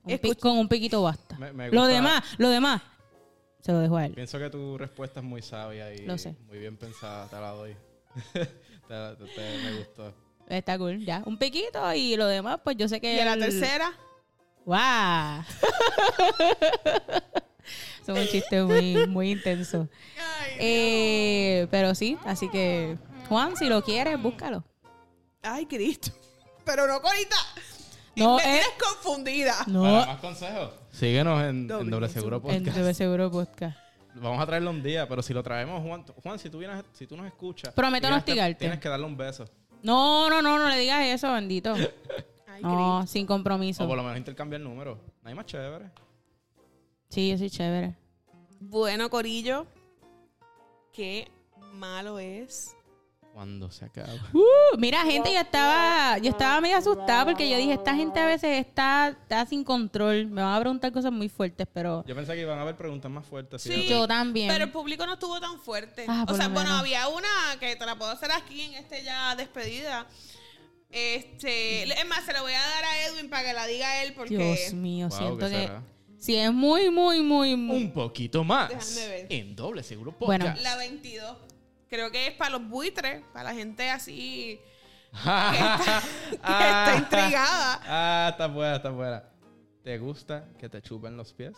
[0.05, 1.36] Un con un piquito basta.
[1.38, 2.82] Me- me lo demás, lo demás,
[3.61, 4.12] se lo dejo a él.
[4.14, 6.36] Pienso que tu respuesta es muy sabia y Lo sé.
[6.46, 7.26] muy bien pensada.
[7.28, 7.74] Te la doy.
[8.32, 10.14] te, te- te- me gustó.
[10.49, 11.22] Está cool, ya.
[11.26, 13.14] Un piquito y lo demás, pues yo sé que.
[13.14, 13.92] Y a la tercera,
[14.64, 15.44] ¡Guau!
[18.05, 19.88] Son un chiste muy, muy intenso.
[20.59, 22.96] Eh, pero sí, así que,
[23.28, 24.64] Juan, si lo quieres, búscalo.
[25.42, 26.11] ay, Cristo.
[26.64, 27.36] Pero no, Corita.
[28.16, 28.46] No, me eh.
[28.46, 29.55] tienes confundida.
[29.59, 32.76] Para No, más consejos, síguenos en, en Doble Doble Seguro en Podcast.
[32.76, 33.78] Debe Seguro Podcast.
[34.14, 37.07] Vamos a traerlo un día, pero si lo traemos, Juan, Juan si tú vienes, si
[37.07, 38.59] tú nos escuchas, Prometo no hostigarte.
[38.59, 39.49] Tienes que darle un beso.
[39.83, 41.74] No, no, no, no le digas eso, bendito.
[42.49, 43.85] Ay, No, sin O por compromiso.
[43.87, 44.99] lo menos intercambiar números.
[45.22, 45.91] No hay más chévere.
[47.09, 47.95] Sí, yo soy chévere.
[48.61, 49.66] Bueno, Corillo,
[50.93, 51.31] qué
[51.72, 52.76] malo es.
[53.39, 54.12] Cuando se acaba.
[54.32, 58.26] Uh, mira, gente, yo estaba, yo estaba medio asustada porque yo dije, esta gente a
[58.26, 60.26] veces está, está sin control.
[60.26, 63.09] Me van a preguntar cosas muy fuertes, pero Yo pensé que iban a haber preguntas
[63.09, 63.62] más fuertes.
[63.62, 63.86] Sí.
[63.86, 64.49] yo también.
[64.49, 66.05] Pero el público no estuvo tan fuerte.
[66.09, 67.28] Ah, o sea, bueno, había una
[67.61, 70.09] que te la puedo hacer aquí en este ya despedida.
[70.91, 74.14] Este, es más, se la voy a dar a Edwin para que la diga él
[74.14, 75.82] porque Dios mío, Wow, siento ¿qué que será?
[76.18, 77.76] si es muy, muy, muy, muy...
[77.84, 78.68] Un poquito más.
[78.68, 79.26] Déjame ver.
[79.30, 80.47] En Doble Seguro Bueno.
[80.47, 80.62] Podcast.
[80.64, 81.36] la 22.
[81.89, 84.61] Creo que es para los buitres, para la gente así
[85.12, 85.53] Ah,
[86.30, 87.80] que está intrigada.
[87.84, 89.24] Ah, está buena, está buena.
[89.82, 91.57] ¿Te gusta que te chupen los pies?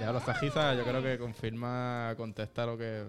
[0.00, 3.04] Ya los tajizas, yo creo que confirma, contesta lo que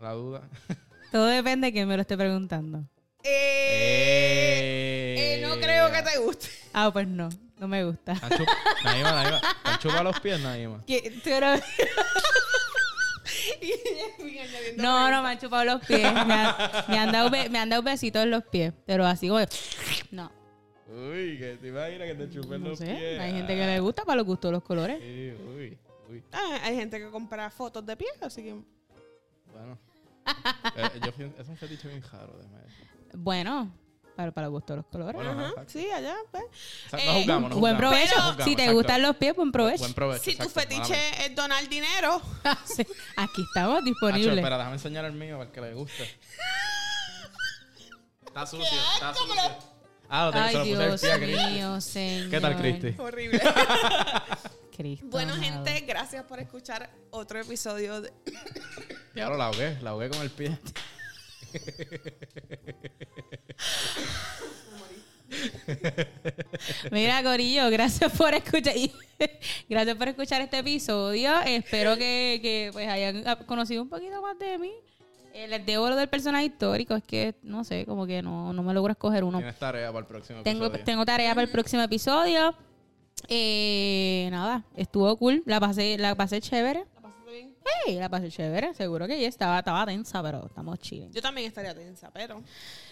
[0.00, 0.42] la duda.
[1.12, 2.84] Todo depende de quién me lo esté preguntando.
[3.24, 6.48] Eh, eh, no creo que te guste.
[6.72, 7.28] Ah, pues no,
[7.62, 8.14] no me gusta.
[8.14, 8.48] ¿Te han chup-
[8.84, 10.82] Naima, Naima, ¿te han chupado los pies, Naima?
[10.84, 11.62] ¿Qué- tú eres-
[13.60, 13.70] Y
[14.20, 16.12] Edwin añadiendo No, no, me han chupado los pies.
[16.12, 16.54] Me, han-
[16.88, 19.38] me han dado be- me han dado besitos en los pies, pero así como...
[19.38, 19.48] de-
[20.10, 20.30] No,
[20.88, 22.86] Uy, que te imaginas que te chupen no los sé.
[22.86, 23.20] pies.
[23.20, 24.98] Hay gente que le gusta para los gustos los colores.
[25.00, 25.78] Sí, uy,
[26.10, 26.24] uy.
[26.32, 28.54] Ah, hay gente que compra fotos de pies, así que
[29.52, 29.78] Bueno.
[30.76, 32.86] Eh, yo fui- es un fetiche bien raro, déjame decir.
[33.14, 33.72] Bueno,
[34.16, 35.14] para, para gustos los colores.
[35.14, 35.72] Bueno, Ajá, exacto.
[35.72, 36.44] sí, allá, pues.
[36.86, 37.94] O sea, Eh, no juzgamos, no buen juzgamos.
[37.96, 38.16] provecho.
[38.16, 38.76] No juzgamos, si te exacto.
[38.76, 39.78] gustan los pies, buen provecho.
[39.80, 40.22] Buen provecho.
[40.24, 42.22] Si tu exacto, fetiche es donar dinero,
[42.64, 42.86] Sí,
[43.16, 44.36] Aquí estamos Hacho, disponibles.
[44.38, 46.02] espera, déjame enseñar el mío para el que le guste.
[48.26, 49.34] Está sucio, está sucio.
[50.08, 51.50] Ah, lo tengo, se Ay, lo puse el Dios pie a Cristi.
[51.52, 52.30] mío, señor.
[52.30, 52.94] ¿Qué tal, Cristi?
[52.98, 53.40] horrible.
[54.76, 55.64] Cristo bueno, amado.
[55.64, 58.10] gente, gracias por escuchar otro episodio de.
[59.14, 60.58] Diablo, la ahogué, la ahogué con el pie.
[66.90, 68.74] Mira, Corillo, gracias por escuchar.
[69.68, 71.40] gracias por escuchar este episodio.
[71.42, 74.72] Espero que, que, pues hayan conocido un poquito más de mí.
[75.34, 76.94] Eh, les debo lo del personaje histórico.
[76.94, 79.38] Es que, no sé, como que no, no me logro escoger uno.
[79.38, 80.84] Tienes tarea para el próximo Tengo, episodio.
[80.84, 82.54] tengo tarea para el próximo episodio.
[83.28, 85.42] Eh, nada, estuvo cool.
[85.46, 86.84] La pasé, la pasé chévere.
[87.64, 87.70] ¿La?
[87.86, 88.74] Hey, la pasé chévere.
[88.74, 91.12] Seguro que ya estaba, estaba tensa, pero estamos chilling.
[91.12, 92.42] Yo también estaría tensa, pero.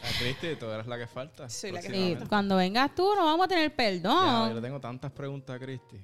[0.03, 1.49] Ah, Cristi, tú eres la que falta.
[1.49, 2.29] Soy la que Sí, próximamente.
[2.29, 4.49] cuando vengas tú, no vamos a tener Ya, perdón.
[4.51, 5.97] yo le tengo tantas preguntas a Cristi.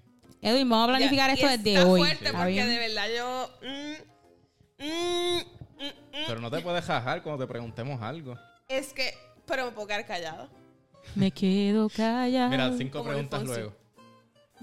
[0.43, 2.01] Edwin, vamos a planificar Ya, esto y desde está hoy.
[2.01, 2.69] fuerte ¿Está porque bien?
[2.69, 3.51] de verdad yo.
[3.62, 6.25] mm, mm, mm, mm.
[6.27, 8.37] Pero no te puedes jajar cuando te preguntemos algo.
[8.69, 9.14] Es que.
[9.47, 10.49] Pero me puedo quedar callado.
[11.14, 12.49] Me quedo callada.
[12.49, 13.73] Mira, cinco preguntas luego.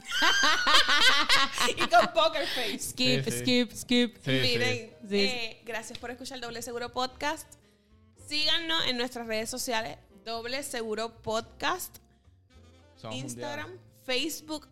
[1.69, 2.79] y con poker face.
[2.79, 3.39] Skip, Sí, sí.
[3.39, 4.15] skip, skip.
[4.23, 5.17] Sí, Miren, Sí.
[5.21, 7.47] eh, gracias por escuchar Doble Seguro Podcast.
[8.27, 11.97] Síganos en nuestras redes sociales, Doble Seguro Podcast,
[13.01, 13.93] Somos Instagram, mundiales.
[14.05, 14.67] Facebook,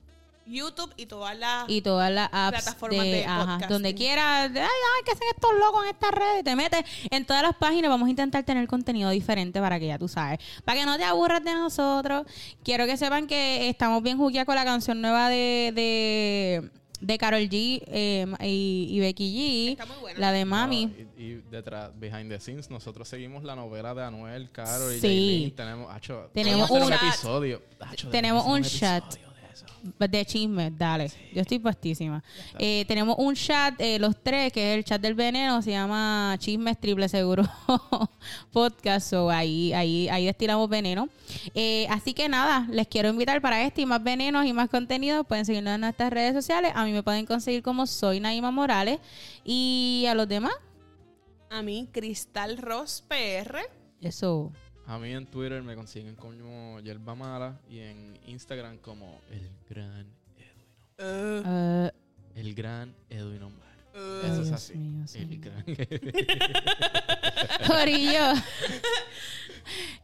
[0.46, 1.70] YouTube y todas las...
[1.70, 4.52] Y todas las apps Plataformas de, de ajá, donde quieras.
[4.54, 6.44] Ay, ay, ¿qué hacen estos locos en estas redes?
[6.44, 7.90] Te metes en todas las páginas.
[7.90, 10.40] Vamos a intentar tener contenido diferente para que ya tú sabes.
[10.66, 12.26] Para que no te aburras de nosotros.
[12.64, 16.70] Quiero que sepan que estamos bien jugueados con la canción nueva de, de,
[17.00, 19.72] de Carol G eh, y, y Becky G.
[19.74, 20.20] Está muy buena.
[20.20, 20.86] La de Mami.
[20.88, 24.96] No, y, y detrás, behind the scenes, nosotros seguimos la novela de Anuel, Caro y
[25.00, 25.02] Sí.
[25.08, 25.56] Jaylin.
[25.56, 27.62] Tenemos, acho, Tenemos un- episodio.
[27.80, 29.04] Acho, Tenemos un hacer chat.
[29.82, 30.22] Episodio de eso.
[30.22, 31.12] De chisme, dale.
[31.34, 32.24] Yo estoy puestísima.
[32.60, 36.36] Eh, tenemos un chat, eh, los tres, que es el chat del veneno, se llama
[36.40, 37.44] Chismes Triple Seguro
[38.52, 39.10] Podcast.
[39.10, 41.10] So, ahí, ahí, ahí destilamos veneno.
[41.54, 45.24] Eh, así que nada, les quiero invitar para este y más venenos y más contenido.
[45.24, 46.72] Pueden seguirnos en nuestras redes sociales.
[46.76, 49.00] A mí me pueden conseguir como soy Naima Morales.
[49.44, 50.54] Y a los demás,
[51.50, 53.60] A mí, Cristal Ross PR.
[54.02, 54.52] Eso.
[54.88, 60.06] A mí en Twitter me consiguen como Yerba Mala y en Instagram como el gran
[60.38, 61.46] Edwin.
[61.46, 61.90] Uh,
[62.36, 63.62] El gran Edwin Omar.
[63.96, 64.26] uh.
[64.26, 64.74] Eso es Dios así.
[64.76, 65.64] mío, el gran
[67.68, 68.34] Corillo.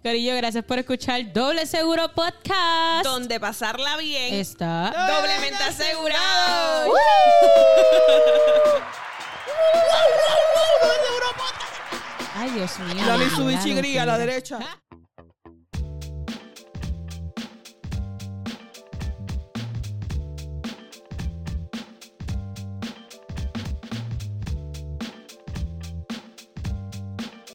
[0.03, 3.03] Corillo, gracias por escuchar Doble Seguro Podcast.
[3.03, 4.36] Donde pasarla bien.
[4.36, 4.93] está.
[5.19, 6.93] Doblemente asegurado.
[12.39, 13.03] Ay, Dios mío.
[13.07, 14.59] La Mitsubishi gris a la derecha.